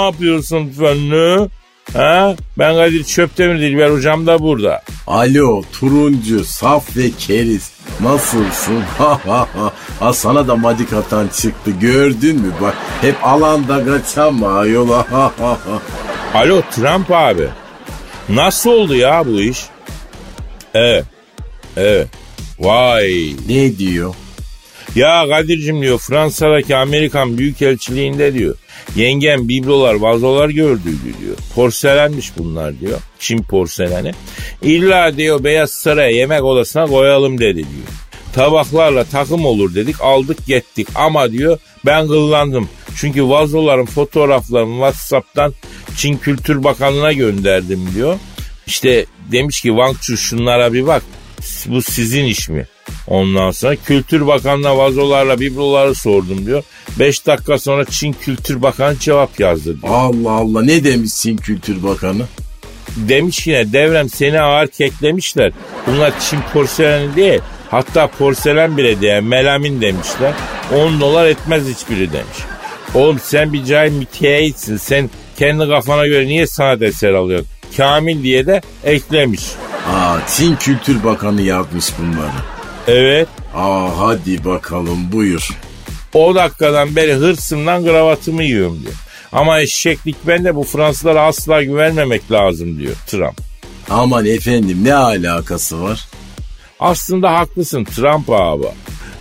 yapıyorsun 0.05 0.69
Fönlü? 0.79 1.49
Ha? 1.97 2.37
Ben 2.59 2.75
Kadir 2.75 3.05
Çöptemir 3.05 3.61
Dilber 3.61 3.91
hocam 3.91 4.27
da 4.27 4.39
burada. 4.39 4.83
Alo 5.07 5.63
turuncu 5.73 6.45
saf 6.45 6.97
ve 6.97 7.11
keriz 7.19 7.71
nasılsın? 8.01 8.81
Ha 8.99 9.21
ha 9.27 9.49
ha. 9.57 9.73
Ha 10.01 10.13
sana 10.13 10.49
da 10.49 10.57
madikatan 10.57 11.29
çıktı 11.29 11.71
gördün 11.81 12.37
mü 12.41 12.53
bak 12.63 12.75
hep 13.01 13.15
alanda 13.23 13.85
kaçama 13.85 14.59
ayol 14.59 14.89
ha 14.93 15.05
ha 15.11 15.33
ha. 15.41 15.59
Alo 16.35 16.63
Trump 16.71 17.11
abi. 17.11 17.49
Nasıl 18.29 18.71
oldu 18.71 18.95
ya 18.95 19.27
bu 19.27 19.41
iş? 19.41 19.65
Evet. 20.75 21.05
Evet. 21.77 22.09
Vay. 22.59 23.33
Ne 23.49 23.79
diyor? 23.79 24.15
Ya 24.95 25.25
Kadir'cim 25.29 25.83
diyor 25.83 25.99
Fransa'daki 25.99 26.77
Amerikan 26.77 27.39
Büyükelçiliğinde 27.39 28.35
diyor. 28.35 28.55
Yengem 28.97 29.49
biblolar, 29.49 29.95
vazolar 29.95 30.49
gördüydü 30.49 31.19
diyor. 31.21 31.37
Porselenmiş 31.55 32.33
bunlar 32.39 32.81
diyor. 32.81 33.01
Çin 33.19 33.43
porseleni. 33.43 34.13
İlla 34.63 35.17
diyor 35.17 35.45
Beyaz 35.45 35.71
Saray'a 35.71 36.11
yemek 36.11 36.45
odasına 36.45 36.87
koyalım 36.87 37.39
dedi 37.39 37.55
diyor. 37.55 37.89
Tabaklarla 38.35 39.05
takım 39.05 39.47
olur 39.47 39.75
dedik 39.75 40.01
aldık 40.01 40.47
gittik 40.47 40.89
ama 40.95 41.33
diyor 41.33 41.59
ben 41.87 42.07
kıllandım. 42.07 42.69
Çünkü 42.97 43.29
vazoların 43.29 43.87
fotoğraflarını 43.87 44.75
Whatsapp'tan 44.75 45.55
Çin 45.97 46.17
Kültür 46.17 46.65
Bakanlığı'na 46.65 47.13
gönderdim 47.13 47.89
diyor. 47.95 48.19
İşte 48.67 49.07
demiş 49.33 49.61
ki 49.61 49.69
Wang 49.69 50.01
Chu 50.01 50.17
şunlara 50.17 50.73
bir 50.73 50.87
bak 50.87 51.03
bu 51.67 51.83
sizin 51.83 52.25
iş 52.25 52.49
mi? 52.49 52.67
Ondan 53.07 53.51
sonra 53.51 53.77
Kültür 53.77 54.27
Bakanı'na 54.27 54.79
vazolarla 54.79 55.41
bibloları 55.41 55.95
sordum 55.95 56.47
diyor. 56.47 56.63
Beş 56.99 57.27
dakika 57.27 57.59
sonra 57.59 57.85
Çin 57.85 58.13
Kültür 58.13 58.63
Bakanı 58.63 58.99
cevap 58.99 59.41
yazdı 59.41 59.83
diyor. 59.83 59.95
Allah 59.95 60.31
Allah 60.31 60.63
ne 60.63 60.85
demişsin 60.85 61.37
Kültür 61.37 61.83
Bakanı? 61.83 62.27
Demiş 62.97 63.47
yine 63.47 63.73
devrem 63.73 64.09
seni 64.09 64.41
ağır 64.41 64.67
keklemişler. 64.67 65.53
Bunlar 65.87 66.13
Çin 66.21 66.39
porseleni 66.53 67.17
değil. 67.17 67.41
Hatta 67.71 68.07
porselen 68.07 68.77
bile 68.77 69.01
değil 69.01 69.23
melamin 69.23 69.81
demişler. 69.81 70.33
10 70.75 71.01
dolar 71.01 71.27
etmez 71.27 71.63
hiçbiri 71.69 72.13
demiş. 72.13 72.39
Oğlum 72.95 73.21
sen 73.23 73.53
bir 73.53 73.65
cahil 73.65 73.93
müteahhitsin. 73.93 74.77
Sen 74.77 75.11
kendi 75.39 75.69
kafana 75.69 76.07
göre 76.07 76.27
niye 76.27 76.47
sanat 76.47 76.83
eser 76.83 77.13
alıyorsun? 77.13 77.49
Kamil 77.77 78.23
diye 78.23 78.47
de 78.47 78.61
eklemiş. 78.85 79.43
Aa 79.95 80.19
Çin 80.29 80.57
Kültür 80.57 81.05
Bakanı 81.05 81.43
yazmış 81.43 81.87
bunları. 81.99 82.31
Evet. 82.89 83.29
Aa 83.55 83.89
hadi 83.99 84.45
bakalım 84.45 85.13
buyur. 85.13 85.49
O 86.15 86.35
dakikadan 86.35 86.97
beri 86.97 87.15
hırsımdan 87.15 87.85
kravatımı 87.85 88.43
yiyorum 88.43 88.83
diyor. 88.83 88.95
Ama 89.33 89.61
eşeklik 89.61 90.27
bende 90.27 90.55
bu 90.55 90.65
Fransızlara 90.65 91.23
asla 91.23 91.63
güvenmemek 91.63 92.33
lazım 92.33 92.79
diyor 92.79 92.95
Trump. 93.07 93.41
Aman 93.91 94.27
efendim 94.27 94.79
ne 94.85 94.95
alakası 94.95 95.83
var? 95.83 96.09
Aslında 96.81 97.33
haklısın 97.35 97.85
Trump 97.85 98.31
abi. 98.31 98.67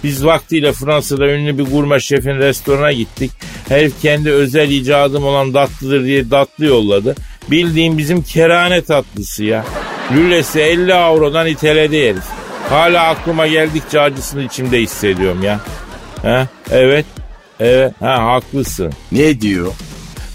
Biz 0.04 0.26
vaktiyle 0.26 0.74
Fransa'da 0.74 1.28
ünlü 1.28 1.58
bir 1.58 1.64
gurme 1.64 2.00
şefin 2.00 2.38
restorana 2.38 2.92
gittik. 2.92 3.32
Herif 3.68 4.02
kendi 4.02 4.32
özel 4.32 4.70
icadım 4.70 5.24
olan 5.24 5.54
tatlıdır 5.54 6.04
diye 6.06 6.30
tatlı 6.30 6.66
yolladı. 6.66 7.16
Bildiğim 7.52 7.98
bizim 7.98 8.24
kerane 8.24 8.82
tatlısı 8.82 9.44
ya. 9.44 9.66
Lülesi 10.16 10.60
50 10.60 10.94
avrodan 10.94 11.48
iteledi 11.48 12.10
herif. 12.10 12.24
Hala 12.70 13.08
aklıma 13.08 13.48
geldikçe 13.48 14.00
acısını 14.00 14.44
içimde 14.44 14.82
hissediyorum 14.82 15.44
ya. 15.44 15.60
Ha, 16.22 16.48
evet. 16.72 17.06
Evet. 17.60 17.94
Ha, 18.00 18.24
haklısın. 18.34 18.94
Ne 19.12 19.42
diyor? 19.42 19.74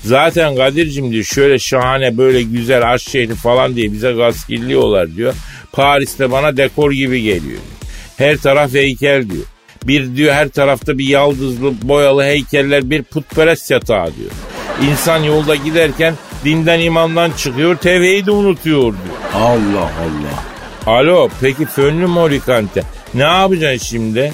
Zaten 0.05 0.57
Kadir'cim 0.57 1.13
diyor 1.13 1.25
şöyle 1.25 1.59
şahane 1.59 2.19
böyle 2.19 2.43
güzel 2.43 2.93
aşk 2.93 3.11
şehri 3.11 3.35
falan 3.35 3.77
diye 3.77 3.93
bize 3.93 4.13
gaskilliyorlar 4.13 5.17
diyor. 5.17 5.35
Paris'te 5.73 6.31
bana 6.31 6.57
dekor 6.57 6.93
gibi 6.93 7.23
geliyor. 7.23 7.61
Her 8.17 8.37
taraf 8.37 8.75
heykel 8.75 9.31
diyor. 9.31 9.45
Bir 9.85 10.17
diyor 10.17 10.35
her 10.35 10.49
tarafta 10.49 10.99
bir 10.99 11.07
yaldızlı 11.07 11.73
boyalı 11.83 12.23
heykeller 12.25 12.91
bir 12.91 13.03
putperest 13.03 13.71
yatağı 13.71 14.07
diyor. 14.17 14.31
İnsan 14.91 15.23
yolda 15.23 15.55
giderken 15.55 16.15
dinden 16.45 16.81
imandan 16.81 17.31
çıkıyor 17.31 17.77
tevhidi 17.77 18.31
unutuyor 18.31 18.83
diyor. 18.83 19.17
Allah 19.35 19.81
Allah. 19.81 20.51
Alo 20.87 21.29
peki 21.41 21.67
fönlü 21.67 22.07
morikante 22.07 22.83
ne 23.15 23.23
yapacaksın 23.23 23.87
şimdi? 23.87 24.33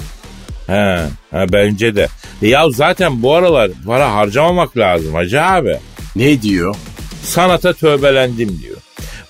He, 0.67 0.99
he 1.31 1.53
bence 1.53 1.95
de. 1.95 2.07
E 2.41 2.47
ya 2.47 2.69
zaten 2.69 3.21
bu 3.23 3.35
aralar 3.35 3.71
para 3.85 4.13
harcamamak 4.13 4.77
lazım 4.77 5.13
hacı 5.13 5.43
abi. 5.43 5.77
Ne 6.15 6.41
diyor? 6.41 6.75
Sanata 7.23 7.73
tövbelendim 7.73 8.59
diyor. 8.63 8.76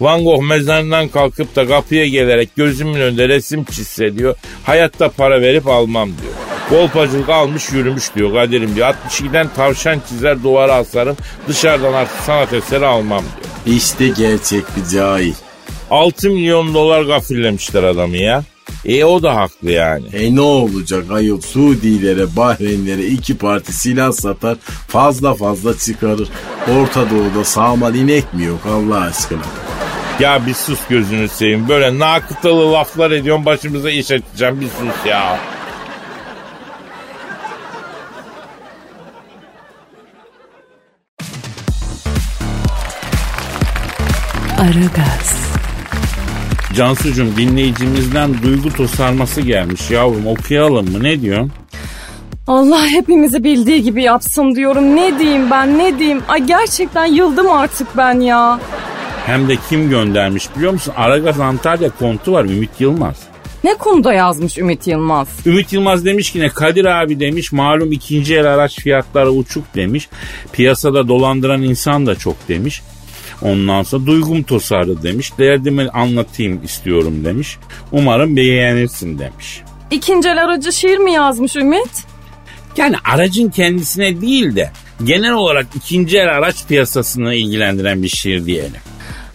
Van 0.02 0.24
Gogh 0.24 0.44
mezarından 0.44 1.08
kalkıp 1.08 1.56
da 1.56 1.68
kapıya 1.68 2.08
gelerek 2.08 2.56
gözümün 2.56 3.02
önünde 3.02 3.30
resim 3.30 3.64
çizse 3.64 4.18
diyor. 4.18 4.36
Hayatta 4.64 5.10
para 5.10 5.42
verip 5.42 5.68
almam 5.68 6.10
diyor. 6.10 6.34
Kolpacılık 6.70 7.30
almış 7.30 7.72
yürümüş 7.72 8.16
diyor 8.16 8.34
Kadir'im 8.34 8.76
diyor. 8.76 8.88
62'den 9.10 9.48
tavşan 9.56 10.02
çizer 10.10 10.44
duvara 10.44 10.74
asarım. 10.74 11.18
Dışarıdan 11.48 11.94
artık 11.94 12.18
sanat 12.26 12.54
eseri 12.54 12.86
almam 12.86 13.24
diyor. 13.66 13.78
İşte 13.78 14.08
gerçek 14.08 14.64
bir 14.78 14.96
cahil. 14.96 15.34
6 15.92 16.30
milyon 16.30 16.74
dolar 16.74 17.02
gafillemişler 17.02 17.84
adamı 17.84 18.18
ya. 18.18 18.44
E 18.86 19.04
o 19.04 19.24
da 19.24 19.36
haklı 19.36 19.72
yani. 19.72 20.06
E 20.14 20.36
ne 20.36 20.42
olacak 20.42 21.12
ayol 21.12 21.42
Suudilere, 21.42 22.36
Bahreynlere 22.36 23.06
iki 23.06 23.38
parti 23.38 23.74
silah 23.74 24.12
satar 24.12 24.58
fazla 24.88 25.34
fazla 25.34 25.78
çıkarır. 25.78 26.30
Orta 26.80 27.10
Doğu'da 27.10 27.44
sağmal 27.44 27.96
inek 27.96 28.34
mi 28.34 28.44
yok 28.44 28.60
Allah 28.66 29.00
aşkına? 29.00 29.67
Ya 30.20 30.46
bir 30.46 30.54
sus 30.54 30.80
gözünü 30.90 31.28
seveyim. 31.28 31.70
Böyle 31.70 32.00
nakıtalı 32.00 32.74
laflar 32.74 33.12
ediyorsun 33.12 33.46
başımıza 33.46 33.90
iş 33.90 34.12
açacağım 34.12 34.62
bir 34.62 34.68
sus 34.68 35.06
ya. 35.06 35.40
Aragaz, 44.60 45.52
Cansucuğum 46.76 47.38
dinleyicimizden 47.38 48.42
duygu 48.44 48.74
tosarması 48.74 49.42
gelmiş 49.42 49.92
yavrum 49.92 50.28
okuyalım 50.28 50.92
mı 50.92 51.04
ne 51.04 51.22
diyorsun? 51.22 51.52
Allah 52.48 52.88
hepimizi 52.88 53.44
bildiği 53.44 53.84
gibi 53.84 54.04
yapsın 54.04 54.56
diyorum. 54.56 54.96
Ne 54.96 55.20
diyeyim 55.20 55.52
ben 55.52 55.78
ne 55.78 56.00
diyeyim? 56.00 56.22
Ay 56.28 56.44
gerçekten 56.44 57.06
yıldım 57.06 57.52
artık 57.52 57.98
ben 57.98 58.20
ya. 58.20 58.60
Hem 59.28 59.50
de 59.50 59.56
kim 59.70 59.90
göndermiş 59.90 60.56
biliyor 60.56 60.72
musun? 60.72 60.94
Aragaz 60.98 61.40
Antalya 61.40 61.90
kontu 61.90 62.32
var 62.32 62.46
Ümit 62.46 62.70
Yılmaz. 62.80 63.16
Ne 63.64 63.74
konuda 63.74 64.14
yazmış 64.14 64.58
Ümit 64.58 64.88
Yılmaz? 64.88 65.28
Ümit 65.46 65.74
Yılmaz 65.74 66.06
demiş 66.06 66.32
ki 66.32 66.40
ne 66.40 66.50
Kadir 66.50 66.86
abi 66.86 67.20
demiş 67.20 67.52
malum 67.52 67.92
ikinci 67.92 68.36
el 68.36 68.54
araç 68.54 68.76
fiyatları 68.80 69.32
uçuk 69.32 69.76
demiş. 69.76 70.10
Piyasada 70.54 71.08
dolandıran 71.08 71.62
insan 71.62 72.06
da 72.06 72.16
çok 72.16 72.48
demiş. 72.48 72.82
Ondan 73.42 73.84
sonra 73.84 74.06
duygum 74.06 74.44
tosardı 74.44 75.04
demiş. 75.04 75.32
Derdimi 75.38 75.90
anlatayım 75.90 76.64
istiyorum 76.64 77.26
demiş. 77.26 77.58
Umarım 77.92 78.36
beğenirsin 78.36 79.20
demiş. 79.20 79.62
İkinci 79.92 80.30
el 80.30 80.44
aracı 80.44 80.74
şiir 80.74 80.98
mi 80.98 81.12
yazmış 81.12 81.56
Ümit? 81.56 82.04
Yani 82.78 82.96
aracın 83.14 83.50
kendisine 83.50 84.22
değil 84.22 84.56
de 84.56 84.72
genel 85.04 85.34
olarak 85.34 85.68
ikinci 85.76 86.18
el 86.18 86.38
araç 86.38 86.68
piyasasını 86.68 87.36
ilgilendiren 87.36 88.04
bir 88.04 88.10
şiir 88.10 88.46
diyelim. 88.46 88.82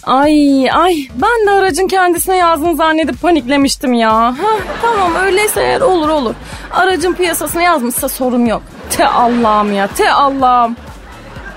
Ay 0.06 0.70
ay 0.70 0.94
ben 1.14 1.46
de 1.46 1.50
aracın 1.50 1.88
kendisine 1.88 2.36
yazdığını 2.36 2.76
zannedip 2.76 3.22
paniklemiştim 3.22 3.92
ya. 3.92 4.32
Heh, 4.38 4.62
tamam 4.82 5.14
öyleyse 5.24 5.60
eğer 5.62 5.80
olur 5.80 6.08
olur. 6.08 6.34
Aracın 6.70 7.12
piyasasına 7.12 7.62
yazmışsa 7.62 8.08
sorun 8.08 8.46
yok. 8.46 8.62
Te 8.90 9.06
Allah'ım 9.06 9.72
ya 9.72 9.86
te 9.86 10.12
Allah'ım. 10.12 10.76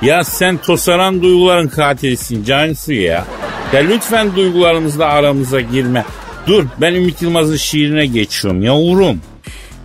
Ya 0.01 0.23
sen 0.23 0.57
tosaran 0.57 1.21
duyguların 1.21 1.67
katilisin 1.67 2.43
Cansu 2.43 2.93
ya. 2.93 3.25
Ya 3.73 3.79
lütfen 3.81 4.35
duygularımızla 4.35 5.05
aramıza 5.05 5.61
girme. 5.61 6.05
Dur 6.47 6.65
ben 6.81 6.93
Ümit 6.93 7.21
Yılmaz'ın 7.21 7.55
şiirine 7.55 8.05
geçiyorum 8.05 8.61
yavrum. 8.61 9.21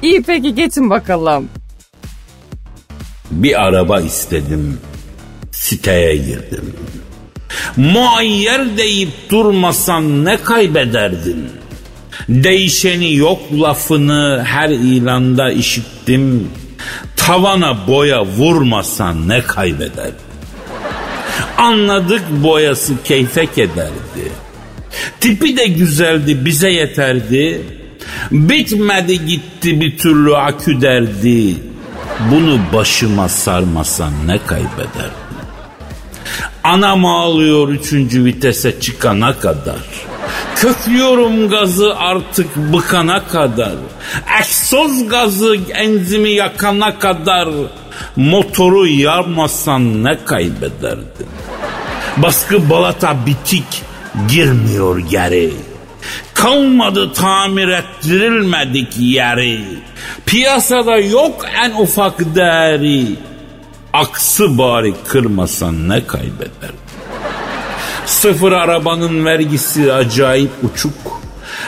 İyi 0.02 0.22
peki 0.22 0.54
geçin 0.54 0.90
bakalım. 0.90 1.48
Bir 3.30 3.62
araba 3.62 4.00
istedim. 4.00 4.80
Siteye 5.52 6.16
girdim. 6.16 6.74
Muayyer 7.76 8.76
deyip 8.76 9.30
durmasan 9.30 10.24
ne 10.24 10.36
kaybederdin? 10.36 11.48
Değişeni 12.28 13.14
yok 13.14 13.40
lafını 13.60 14.44
her 14.46 14.68
ilanda 14.68 15.52
işittim. 15.52 16.50
Tavana 17.16 17.86
boya 17.86 18.24
vurmasan 18.24 19.28
ne 19.28 19.40
kaybederdin? 19.40 20.14
Anladık 21.58 22.22
boyası 22.30 22.92
keyfek 23.04 23.58
ederdi. 23.58 24.32
Tipi 25.20 25.56
de 25.56 25.66
güzeldi 25.66 26.44
bize 26.44 26.70
yeterdi. 26.70 27.62
Bitmedi 28.30 29.26
gitti 29.26 29.80
bir 29.80 29.98
türlü 29.98 30.36
akü 30.36 30.80
derdi. 30.80 31.56
Bunu 32.30 32.58
başıma 32.72 33.28
sarmasan 33.28 34.12
ne 34.26 34.38
kaybederdim? 34.46 35.19
Anam 36.64 37.06
ağlıyor 37.06 37.68
üçüncü 37.68 38.24
vitese 38.24 38.80
çıkana 38.80 39.38
kadar. 39.38 39.80
Köklüyorum 40.56 41.48
gazı 41.48 41.96
artık 41.96 42.56
bıkana 42.56 43.26
kadar. 43.28 43.72
Egzoz 44.40 45.08
gazı 45.08 45.56
enzimi 45.74 46.30
yakana 46.30 46.98
kadar. 46.98 47.48
Motoru 48.16 48.86
yarmasan 48.86 50.04
ne 50.04 50.18
kaybederdin? 50.24 51.28
Baskı 52.16 52.70
balata 52.70 53.16
bitik 53.26 53.82
girmiyor 54.28 54.98
geri. 54.98 55.50
Kalmadı 56.34 57.12
tamir 57.12 57.68
ettirilmedik 57.68 58.88
yeri. 58.98 59.60
Piyasada 60.26 60.98
yok 60.98 61.46
en 61.64 61.70
ufak 61.70 62.34
değeri. 62.34 63.06
Aksı 63.92 64.58
bari 64.58 64.94
kırmasan 65.08 65.88
ne 65.88 66.06
kaybederdin? 66.06 66.80
Sıfır 68.06 68.52
arabanın 68.52 69.24
vergisi 69.24 69.92
acayip 69.92 70.50
uçuk. 70.62 71.20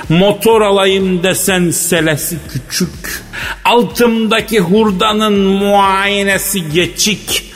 Motor 0.08 0.60
alayım 0.60 1.22
desen 1.22 1.70
selesi 1.70 2.38
küçük. 2.52 3.22
Altımdaki 3.64 4.60
hurdanın 4.60 5.38
muayenesi 5.38 6.70
geçik. 6.72 7.52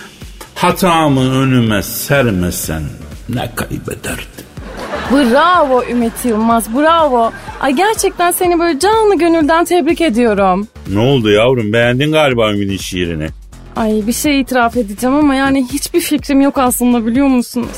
Hatamı 0.54 1.42
önüme 1.42 1.82
sermesen 1.82 2.82
ne 3.28 3.50
kaybederdin? 3.54 4.46
Bravo 5.10 5.84
Ümit 5.90 6.24
Yılmaz 6.24 6.74
bravo. 6.74 7.32
Ay 7.60 7.72
gerçekten 7.72 8.30
seni 8.30 8.58
böyle 8.58 8.78
canlı 8.78 9.18
gönülden 9.18 9.64
tebrik 9.64 10.00
ediyorum. 10.00 10.68
Ne 10.92 10.98
oldu 10.98 11.30
yavrum 11.30 11.72
beğendin 11.72 12.12
galiba 12.12 12.52
Ümit'in 12.52 12.76
şiirini. 12.76 13.28
Ay 13.76 14.02
bir 14.06 14.12
şey 14.12 14.40
itiraf 14.40 14.76
edeceğim 14.76 15.16
ama 15.16 15.34
yani 15.34 15.66
hiçbir 15.72 16.00
fikrim 16.00 16.40
yok 16.40 16.58
aslında 16.58 17.06
biliyor 17.06 17.26
musunuz? 17.26 17.76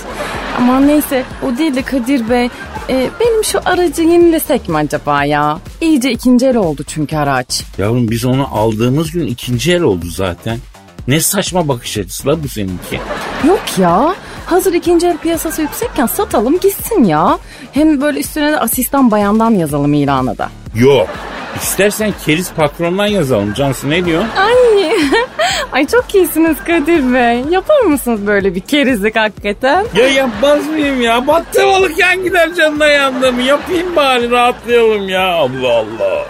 Ama 0.58 0.80
neyse 0.80 1.24
o 1.46 1.58
değil 1.58 1.74
de 1.74 1.82
Kadir 1.82 2.28
Bey. 2.30 2.48
e, 2.88 3.10
benim 3.20 3.44
şu 3.44 3.58
aracı 3.64 4.02
yenilesek 4.02 4.68
mi 4.68 4.76
acaba 4.76 5.24
ya? 5.24 5.58
İyice 5.80 6.10
ikinci 6.10 6.46
el 6.46 6.56
oldu 6.56 6.82
çünkü 6.86 7.16
araç. 7.16 7.62
Yavrum 7.78 8.10
biz 8.10 8.24
onu 8.24 8.46
aldığımız 8.52 9.10
gün 9.10 9.26
ikinci 9.26 9.72
el 9.72 9.82
oldu 9.82 10.06
zaten. 10.10 10.58
Ne 11.08 11.20
saçma 11.20 11.68
bakış 11.68 11.98
açısı 11.98 12.28
la 12.28 12.42
bu 12.44 12.48
seninki. 12.48 13.00
Yok 13.46 13.62
ya. 13.78 14.14
Hazır 14.46 14.72
ikinci 14.72 15.06
el 15.06 15.16
piyasası 15.16 15.62
yüksekken 15.62 16.06
satalım 16.06 16.58
gitsin 16.60 17.04
ya. 17.04 17.38
Hem 17.72 18.00
böyle 18.00 18.20
üstüne 18.20 18.52
de 18.52 18.58
asistan 18.60 19.10
bayandan 19.10 19.50
yazalım 19.50 19.94
ilana 19.94 20.38
da. 20.38 20.48
Yok. 20.74 21.08
İstersen 21.56 22.12
keriz 22.26 22.52
patrondan 22.52 23.06
yazalım. 23.06 23.54
Cansu 23.54 23.90
ne 23.90 24.04
diyor? 24.04 24.24
Ay, 24.36 24.92
ay 25.72 25.86
çok 25.86 26.14
iyisiniz 26.14 26.56
Kadir 26.66 27.14
Bey. 27.14 27.44
Yapar 27.50 27.80
mısınız 27.80 28.26
böyle 28.26 28.54
bir 28.54 28.60
kerizlik 28.60 29.16
hakikaten? 29.16 29.86
Ya 29.94 30.08
yapmaz 30.08 30.66
mıyım 30.66 31.02
ya? 31.02 31.26
Battı 31.26 31.62
balık 31.66 31.98
yan 31.98 32.24
gider 32.24 32.54
canına 32.54 32.86
yandı 32.86 33.32
mı? 33.32 33.42
Yapayım 33.42 33.96
bari 33.96 34.30
rahatlayalım 34.30 35.08
ya. 35.08 35.26
Allah 35.32 35.72
Allah. 35.76 36.24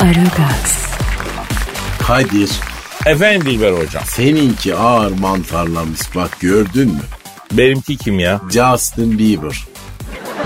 Aragaz, 0.00 0.88
Kadir 2.06 2.50
Efendim 3.06 3.46
Dilber 3.46 3.72
hocam. 3.72 4.02
seninki 4.06 4.74
ağır 4.74 5.12
mantarlamış 5.12 6.00
bak 6.14 6.40
gördün 6.40 6.88
mü? 6.88 7.00
Benimki 7.52 7.96
kim 7.96 8.18
ya? 8.18 8.40
Justin 8.50 9.18
Bieber. 9.18 9.64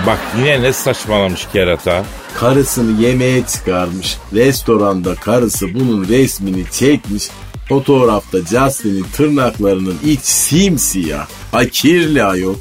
Bak 0.06 0.18
yine 0.38 0.62
ne 0.62 0.72
saçmalamış 0.72 1.46
kerata. 1.52 2.04
Karısını 2.40 3.02
yemeğe 3.02 3.46
çıkarmış. 3.46 4.16
Restoranda 4.32 5.14
karısı 5.14 5.74
bunun 5.74 6.08
resmini 6.08 6.64
çekmiş. 6.70 7.28
Fotoğrafta 7.68 8.38
Justin'in 8.38 9.06
tırnaklarının 9.16 9.98
iç 10.04 10.20
simsiyah. 10.20 11.26
Ay 11.52 11.68
kirli 11.68 12.24
ayol. 12.24 12.54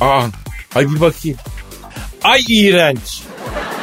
Aa, 0.00 0.22
ay 0.74 0.90
bir 0.90 1.00
bakayım. 1.00 1.38
Ay 2.22 2.40
iğrenç. 2.48 3.22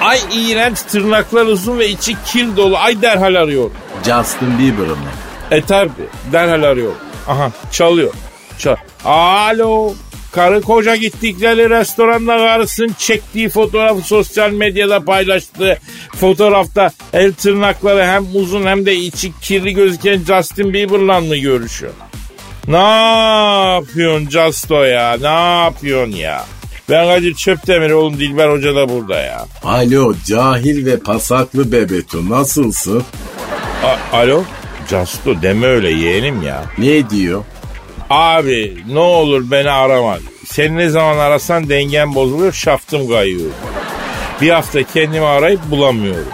Ay 0.02 0.20
iğrenç 0.34 0.82
tırnaklar 0.82 1.46
uzun 1.46 1.80
ve 1.80 1.90
içi 1.90 2.16
kir 2.26 2.56
dolu. 2.58 2.78
Ay 2.78 3.02
derhal 3.02 3.36
arıyor. 3.36 3.70
Justin 4.06 4.60
Bieber'ı 4.60 4.96
mı? 4.96 5.06
E 5.52 5.62
tabi 5.62 5.90
derhal 6.32 6.64
arıyor. 6.64 6.92
Aha 7.28 7.52
çalıyor. 7.72 8.14
Çal. 8.62 8.76
Alo. 9.06 9.94
Karı 10.32 10.62
koca 10.62 10.96
gittikleri 10.96 11.70
restoranda 11.70 12.38
karısının 12.38 12.96
çektiği 13.00 13.50
fotoğrafı 13.50 14.02
sosyal 14.02 14.52
medyada 14.52 15.06
paylaştı. 15.06 15.80
Fotoğrafta 16.16 16.92
el 17.14 17.34
tırnakları 17.34 18.06
hem 18.06 18.26
uzun 18.34 18.66
hem 18.66 18.86
de 18.86 18.96
içi 18.96 19.40
kirli 19.42 19.74
gözüken 19.74 20.20
Justin 20.28 20.74
Bieber'la 20.74 21.20
mı 21.22 21.38
görüşüyor? 21.38 21.92
Ne 22.68 22.78
yapıyorsun 23.74 24.30
Justo 24.30 24.84
ya? 24.84 25.18
Ne 25.22 25.64
yapıyorsun 25.64 26.12
ya? 26.16 26.46
Ben 26.90 27.06
Kadir 27.08 27.34
Çöptemir 27.34 27.90
oğlum 27.92 28.20
Dilber 28.20 28.50
Hoca 28.50 28.76
da 28.76 28.90
burada 28.90 29.20
ya. 29.20 29.46
Alo 29.64 30.14
cahil 30.26 30.86
ve 30.86 31.00
pasaklı 31.00 31.72
bebeto 31.72 32.30
nasılsın? 32.30 33.04
A- 33.84 34.18
Alo? 34.18 34.44
Justo 34.90 35.42
deme 35.42 35.68
öyle 35.68 35.92
yeğenim 35.92 36.42
ya. 36.42 36.64
Ne 36.78 37.10
diyor? 37.10 37.44
Abi 38.12 38.78
ne 38.88 39.00
olur 39.00 39.52
beni 39.52 39.72
arama. 39.72 40.18
Seni 40.46 40.78
ne 40.78 40.90
zaman 40.90 41.18
arasan 41.18 41.70
dengem 41.70 42.16
bozuluyor 42.16 42.54
şaftım 42.54 43.08
kayıyor. 43.10 43.52
Bir 44.42 44.50
hafta 44.50 44.84
kendimi 44.84 45.26
arayıp 45.26 45.60
bulamıyorum. 45.72 46.28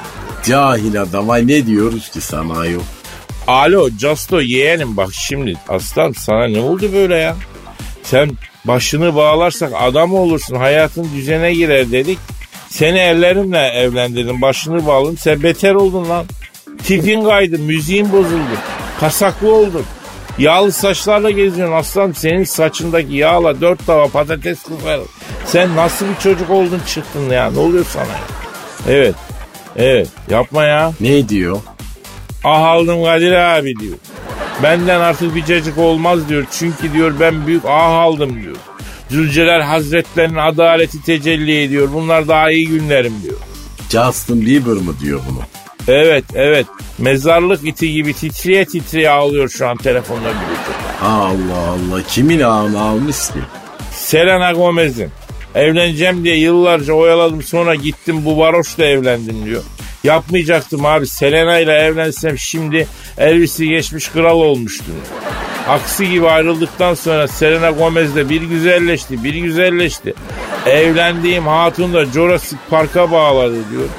Cahil 0.46 1.02
adam 1.02 1.30
ay 1.30 1.48
ne 1.48 1.66
diyoruz 1.66 2.10
ki 2.10 2.22
sana 2.22 2.60
ayol? 2.60 2.82
Alo 3.48 3.90
Justo 4.00 4.42
yeğenim 4.42 4.98
bak 4.98 5.10
şimdi 5.14 5.54
aslan 5.70 6.12
sana 6.12 6.48
ne 6.48 6.60
oldu 6.60 6.94
böyle 6.94 7.16
ya? 7.16 7.36
Sen 8.04 8.32
başını 8.66 9.16
bağlarsak 9.16 9.72
adam 9.80 10.14
olursun 10.14 10.56
hayatın 10.56 11.10
düzene 11.16 11.54
girer 11.54 11.92
dedik. 11.92 12.20
Seni 12.70 13.00
ellerimle 13.00 13.68
evlendirdim 13.68 14.42
başını 14.42 14.88
bağladım 14.88 15.18
sen 15.18 15.44
beter 15.44 15.74
oldun 15.74 16.10
lan. 16.10 16.26
Tipin 16.84 17.24
kaydı 17.24 17.60
müziğin 17.60 18.12
bozuldu. 18.12 18.58
Kasaklı 19.00 19.54
oldun. 19.56 19.86
Yağlı 20.38 20.72
saçlarla 20.72 21.32
geziyorsun 21.32 21.76
aslan. 21.76 22.12
Senin 22.12 22.44
saçındaki 22.44 23.16
yağla 23.16 23.62
dört 23.62 23.86
tava 23.86 24.08
patates 24.08 24.64
kızarır. 24.64 25.06
Sen 25.46 25.76
nasıl 25.76 26.06
bir 26.10 26.16
çocuk 26.24 26.50
oldun 26.50 26.82
çıktın 26.88 27.30
ya? 27.30 27.52
Ne 27.52 27.60
oluyor 27.60 27.86
sana 27.86 28.04
ya? 28.06 28.20
Evet. 28.88 29.16
Evet. 29.76 30.08
Yapma 30.30 30.64
ya. 30.64 30.94
Ne 31.00 31.30
diyor? 31.30 31.60
Ah 32.44 32.62
aldım 32.62 33.04
Kadir 33.04 33.32
abi 33.32 33.76
diyor. 33.80 33.98
Benden 34.64 35.00
artık 35.00 35.36
bir 35.36 35.46
cacık 35.46 35.78
olmaz 35.78 36.30
diyor. 36.30 36.46
Çünkü 36.52 36.94
diyor 36.94 37.14
ben 37.20 37.48
büyük 37.48 37.66
ah 37.66 37.92
aldım 37.92 38.44
diyor. 38.44 38.56
Zülcelal 39.10 39.62
Hazretlerinin 39.62 40.38
adaleti 40.38 41.02
tecelli 41.02 41.64
ediyor. 41.64 41.90
Bunlar 41.94 42.28
daha 42.28 42.52
iyi 42.52 42.68
günlerim 42.68 43.14
diyor. 43.24 43.38
Justin 43.90 44.42
Bieber 44.46 44.74
mı 44.74 44.94
diyor 45.00 45.20
bunu? 45.30 45.40
Evet 45.88 46.26
evet. 46.36 46.66
Mezarlık 46.98 47.68
iti 47.68 47.94
gibi 47.94 48.14
titriye 48.14 48.66
titriye 48.66 49.10
ağlıyor 49.10 49.50
şu 49.50 49.68
an 49.68 49.78
telefonla 49.78 50.20
gülüyor. 50.20 50.58
Allah 51.02 51.70
Allah 51.70 52.04
kimin 52.08 52.40
ağını 52.40 52.82
almış 52.82 53.18
ki? 53.18 53.40
Selena 53.92 54.52
Gomez'in. 54.52 55.10
Evleneceğim 55.56 56.24
diye 56.24 56.38
yıllarca 56.38 56.94
oyaladım 56.94 57.44
sonra 57.44 57.76
gittim 57.76 58.26
bu 58.26 58.38
varoşla 58.38 58.86
evlendim 58.86 59.46
diyor. 59.46 59.64
Yapmayacaktım 60.04 60.86
abi. 60.86 61.08
Selena 61.08 61.60
ile 61.60 61.74
evlensem 61.74 62.38
şimdi 62.38 62.88
Elvis'i 63.18 63.68
geçmiş 63.68 64.08
kral 64.08 64.40
olmuştum. 64.40 64.96
Aksi 65.68 66.10
gibi 66.10 66.30
ayrıldıktan 66.30 66.94
sonra 66.94 67.28
Selena 67.28 67.72
Gomez 67.72 68.16
de 68.16 68.30
bir 68.30 68.42
güzelleşti, 68.42 69.24
bir 69.24 69.36
güzelleşti. 69.36 70.14
Evlendiğim 70.66 71.48
hatun 71.48 71.94
da 71.94 72.06
Jurassic 72.06 72.58
Park'a 72.70 73.12
bağladı 73.12 73.56
diyor. 73.72 73.90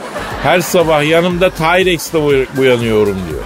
Her 0.42 0.60
sabah 0.60 1.04
yanımda 1.04 1.50
T-Rex'te 1.50 2.18
uy- 2.18 2.46
uyanıyorum 2.58 3.16
diyor. 3.30 3.42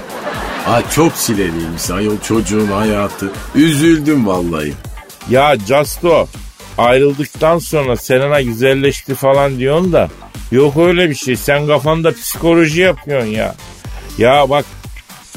Ha 0.64 0.82
çok 0.94 1.16
çileliymiş 1.16 1.90
ayol 1.90 2.16
çocuğun 2.28 2.66
hayatı. 2.66 3.30
Üzüldüm 3.54 4.26
vallahi. 4.26 4.72
Ya 5.30 5.56
Justo 5.68 6.28
ayrıldıktan 6.78 7.58
sonra 7.58 7.96
Selena 7.96 8.40
güzelleşti 8.40 9.14
falan 9.14 9.58
diyorsun 9.58 9.92
da 9.92 10.08
yok 10.52 10.76
öyle 10.76 11.10
bir 11.10 11.14
şey. 11.14 11.36
Sen 11.36 11.66
kafanda 11.66 12.12
psikoloji 12.12 12.80
yapıyorsun 12.80 13.28
ya. 13.28 13.54
Ya 14.18 14.50
bak 14.50 14.64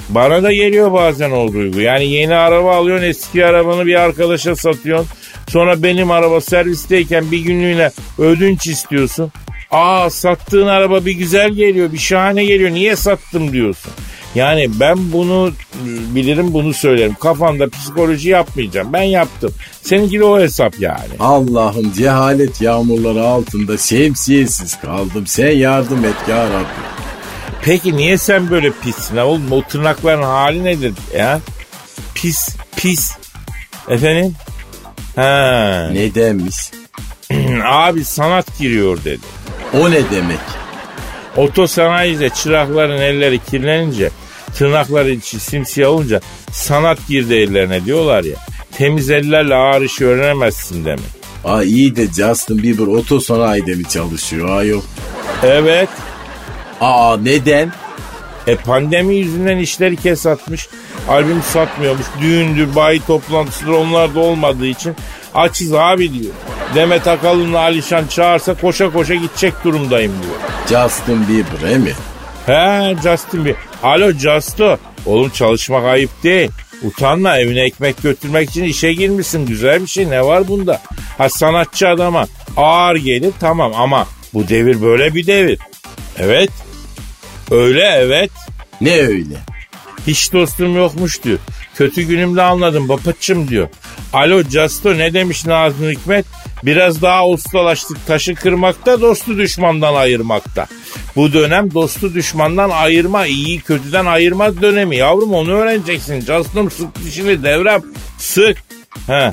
bana 0.10 0.44
da 0.44 0.54
geliyor 0.54 0.94
bazen 0.94 1.32
o 1.32 1.54
duygu. 1.54 1.80
Yani 1.82 2.06
yeni 2.08 2.36
araba 2.36 2.76
alıyorsun 2.76 3.06
eski 3.06 3.46
arabanı 3.46 3.86
bir 3.86 3.96
arkadaşa 3.96 4.56
satıyorsun. 4.56 5.08
Sonra 5.50 5.84
benim 5.84 6.12
araba 6.12 6.42
servisteyken 6.42 7.32
bir 7.32 7.40
günlüğüne 7.40 7.92
ödünç 8.18 8.68
istiyorsun. 8.68 9.32
Aa 9.76 10.10
sattığın 10.10 10.68
araba 10.68 11.06
bir 11.06 11.12
güzel 11.12 11.52
geliyor 11.52 11.92
bir 11.92 11.98
şahane 11.98 12.46
geliyor 12.46 12.72
niye 12.72 12.96
sattım 12.96 13.52
diyorsun. 13.52 13.92
Yani 14.36 14.70
ben 14.80 15.12
bunu 15.14 15.52
bilirim 16.16 16.54
bunu 16.54 16.74
söylerim. 16.74 17.16
Kafamda 17.20 17.70
psikoloji 17.70 18.30
yapmayacağım. 18.30 18.94
Ben 18.94 19.02
yaptım. 19.02 19.54
Seninki 19.82 20.20
de 20.20 20.24
o 20.24 20.40
hesap 20.40 20.80
yani. 20.80 21.14
Allah'ım 21.20 21.94
cehalet 21.94 22.62
yağmurları 22.62 23.24
altında 23.24 23.78
şemsiyesiz 23.78 24.80
kaldım. 24.80 25.28
Sen 25.28 25.52
yardım 25.52 26.06
et 26.06 26.30
ya 26.30 26.46
Rabbi. 26.46 26.66
Peki 27.62 27.98
niye 27.98 28.18
sen 28.18 28.52
böyle 28.52 28.72
pissin 28.84 29.18
oğlum? 29.18 29.52
O 29.52 29.62
tırnakların 29.62 30.24
hali 30.24 30.64
nedir 30.64 30.94
ya? 31.18 31.40
Pis, 32.16 32.56
pis. 32.76 33.12
Efendim? 33.90 34.36
Ha. 35.16 35.90
Ne 35.92 36.16
demiş? 36.16 36.56
Abi 37.66 38.06
sanat 38.06 38.60
giriyor 38.60 39.04
dedi. 39.04 39.35
O 39.82 39.92
ne 39.92 40.12
demek? 40.12 40.40
Otosanayide 41.38 42.30
çırakların 42.30 42.98
elleri 42.98 43.40
kirlenince 43.40 44.10
tırnakları 44.58 45.12
içi 45.12 45.40
simsiyah 45.40 45.90
olunca 45.90 46.22
sanat 46.52 47.08
girdi 47.08 47.34
ellerine 47.34 47.86
diyorlar 47.86 48.24
ya. 48.24 48.36
Temiz 48.78 49.10
ellerle 49.10 49.56
ağır 49.56 49.82
işi 49.82 50.06
öğrenemezsin 50.06 50.86
demek. 50.86 51.26
Aa 51.46 51.64
iyi 51.64 51.96
de 51.96 52.08
Justin 52.08 52.64
Bieber 52.64 52.88
otosanayide 52.88 53.76
mi 53.76 53.84
çalışıyor? 53.90 54.50
Aa 54.50 54.64
yok. 54.64 54.84
Evet. 55.44 55.90
Aa 56.82 57.18
neden? 57.18 57.72
E 58.48 58.56
pandemi 58.56 59.16
yüzünden 59.16 59.58
işleri 59.58 59.96
kesatmış. 59.96 60.70
Albüm 61.10 61.42
satmıyormuş. 61.54 62.06
Düğündür, 62.22 62.76
bayi 62.76 63.02
toplantısıdır 63.06 63.72
onlar 63.72 64.16
da 64.16 64.20
olmadığı 64.20 64.66
için 64.68 64.96
açız 65.36 65.74
abi 65.74 66.14
diyor. 66.14 66.34
Demet 66.76 67.08
Akalın'la 67.08 67.60
Alişan 67.60 68.08
çağırsa 68.08 68.54
koşa 68.54 68.92
koşa 68.94 69.16
gidecek 69.16 69.54
durumdayım 69.64 70.14
diyor. 70.24 70.36
Justin 70.88 71.28
Bieber 71.28 71.70
he 71.74 71.78
mi? 71.78 71.92
He 72.46 72.96
Justin 73.04 73.46
Bieber. 73.46 73.62
Alo 73.84 74.12
Justo. 74.12 74.78
Oğlum 75.06 75.30
çalışmak 75.30 75.86
ayıp 75.86 76.24
değil. 76.24 76.52
Utanma 76.84 77.38
evine 77.38 77.62
ekmek 77.62 78.04
götürmek 78.04 78.50
için 78.50 78.64
işe 78.64 78.94
girmişsin. 78.94 79.46
Güzel 79.46 79.82
bir 79.82 79.88
şey 79.88 80.10
ne 80.10 80.26
var 80.26 80.48
bunda? 80.48 80.82
Ha 81.18 81.30
sanatçı 81.30 81.90
adama 81.90 82.26
ağır 82.58 82.96
gelir 82.96 83.34
tamam 83.40 83.72
ama 83.76 84.08
bu 84.34 84.48
devir 84.48 84.82
böyle 84.82 85.16
bir 85.16 85.28
devir. 85.28 85.60
Evet. 86.18 86.50
Öyle 87.52 87.84
evet. 87.84 88.32
Ne 88.82 89.02
öyle? 89.02 89.36
Hiç 90.08 90.34
dostum 90.34 90.76
yokmuş 90.76 91.24
diyor. 91.24 91.40
Kötü 91.76 92.02
günümde 92.04 92.42
anladım 92.42 92.90
babacım 92.90 93.48
diyor. 93.48 93.68
Alo 94.14 94.44
Justo 94.44 94.98
ne 94.98 95.14
demiş 95.14 95.46
Nazım 95.46 95.90
Hikmet? 95.90 96.26
Biraz 96.64 97.02
daha 97.02 97.28
ustalaştık 97.28 98.08
taşı 98.08 98.36
kırmakta 98.36 99.02
dostu 99.02 99.38
düşmandan 99.38 99.96
ayırmakta. 99.96 100.68
Bu 101.16 101.34
dönem 101.34 101.74
dostu 101.74 102.14
düşmandan 102.14 102.70
ayırma 102.70 103.26
iyi 103.26 103.62
kötüden 103.62 104.06
ayırma 104.06 104.62
dönemi. 104.62 104.96
Yavrum 104.96 105.34
onu 105.34 105.52
öğreneceksin. 105.52 106.22
Justum 106.22 106.72
sık 106.72 107.04
dişini 107.06 107.44
devrem 107.44 107.82
sık. 108.18 108.58
He. 109.08 109.32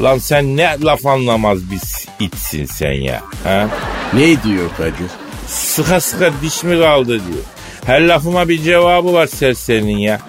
Lan 0.00 0.18
sen 0.18 0.56
ne 0.56 0.76
laf 0.84 1.06
anlamaz 1.06 1.58
bir 1.70 1.80
itsin 2.24 2.64
sen 2.64 2.92
ya. 2.92 3.22
Ha? 3.44 3.68
Ne 4.12 4.42
diyor 4.42 4.70
Kadir? 4.76 5.10
Sıka 5.46 6.00
sıka 6.00 6.30
diş 6.42 6.62
mi 6.64 6.80
kaldı 6.80 7.08
diyor. 7.08 7.44
Her 7.86 8.00
lafıma 8.00 8.48
bir 8.48 8.62
cevabı 8.62 9.12
var 9.12 9.26
serserinin 9.26 9.98
ya. 9.98 10.20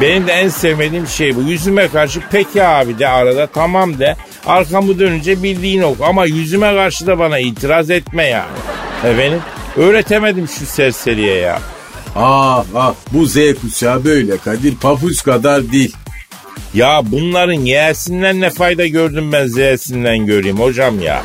Benim 0.00 0.26
de 0.26 0.32
en 0.32 0.48
sevmediğim 0.48 1.06
şey 1.06 1.36
bu. 1.36 1.42
Yüzüme 1.42 1.88
karşı 1.88 2.20
peki 2.30 2.64
abi 2.64 2.98
de 2.98 3.08
arada 3.08 3.46
tamam 3.46 3.98
de. 3.98 4.16
Arkamı 4.46 4.98
dönünce 4.98 5.42
bildiğin 5.42 5.82
ok. 5.82 5.96
Ama 6.00 6.26
yüzüme 6.26 6.74
karşı 6.74 7.06
da 7.06 7.18
bana 7.18 7.38
itiraz 7.38 7.90
etme 7.90 8.24
ya. 8.24 8.46
Efendim? 9.04 9.40
Öğretemedim 9.76 10.48
şu 10.48 10.66
serseriye 10.66 11.34
ya. 11.34 11.58
Ah 12.16 12.64
ah 12.74 12.94
bu 13.12 13.26
Z 13.26 13.36
kuşağı 13.60 14.04
böyle 14.04 14.36
Kadir 14.36 14.76
papuç 14.76 15.22
kadar 15.22 15.72
değil. 15.72 15.96
Ya 16.74 17.00
bunların 17.04 17.52
Y'sinden 17.52 18.40
ne 18.40 18.50
fayda 18.50 18.86
gördüm 18.86 19.32
ben 19.32 19.46
Z'sinden 19.46 20.26
göreyim 20.26 20.60
hocam 20.60 21.02
ya. 21.02 21.22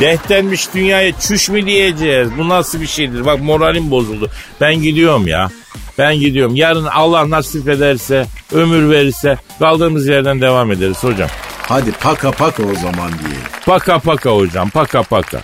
Dehtenmiş 0.00 0.74
dünyaya 0.74 1.18
çüş 1.20 1.48
mü 1.48 1.66
diyeceğiz? 1.66 2.28
Bu 2.38 2.48
nasıl 2.48 2.80
bir 2.80 2.86
şeydir? 2.86 3.26
Bak 3.26 3.40
moralim 3.40 3.90
bozuldu. 3.90 4.30
Ben 4.60 4.74
gidiyorum 4.74 5.26
ya. 5.26 5.50
Ben 5.98 6.14
gidiyorum. 6.16 6.56
Yarın 6.56 6.84
Allah 6.84 7.30
nasip 7.30 7.68
ederse, 7.68 8.26
ömür 8.52 8.90
verirse 8.90 9.38
kaldığımız 9.58 10.06
yerden 10.08 10.40
devam 10.40 10.72
ederiz 10.72 11.04
hocam. 11.04 11.28
Hadi 11.62 11.92
paka 11.92 12.30
paka 12.30 12.62
o 12.62 12.74
zaman 12.74 13.10
diye. 13.10 13.38
Paka 13.66 13.98
paka 13.98 14.30
hocam, 14.30 14.70
paka 14.70 15.02
paka. 15.02 15.40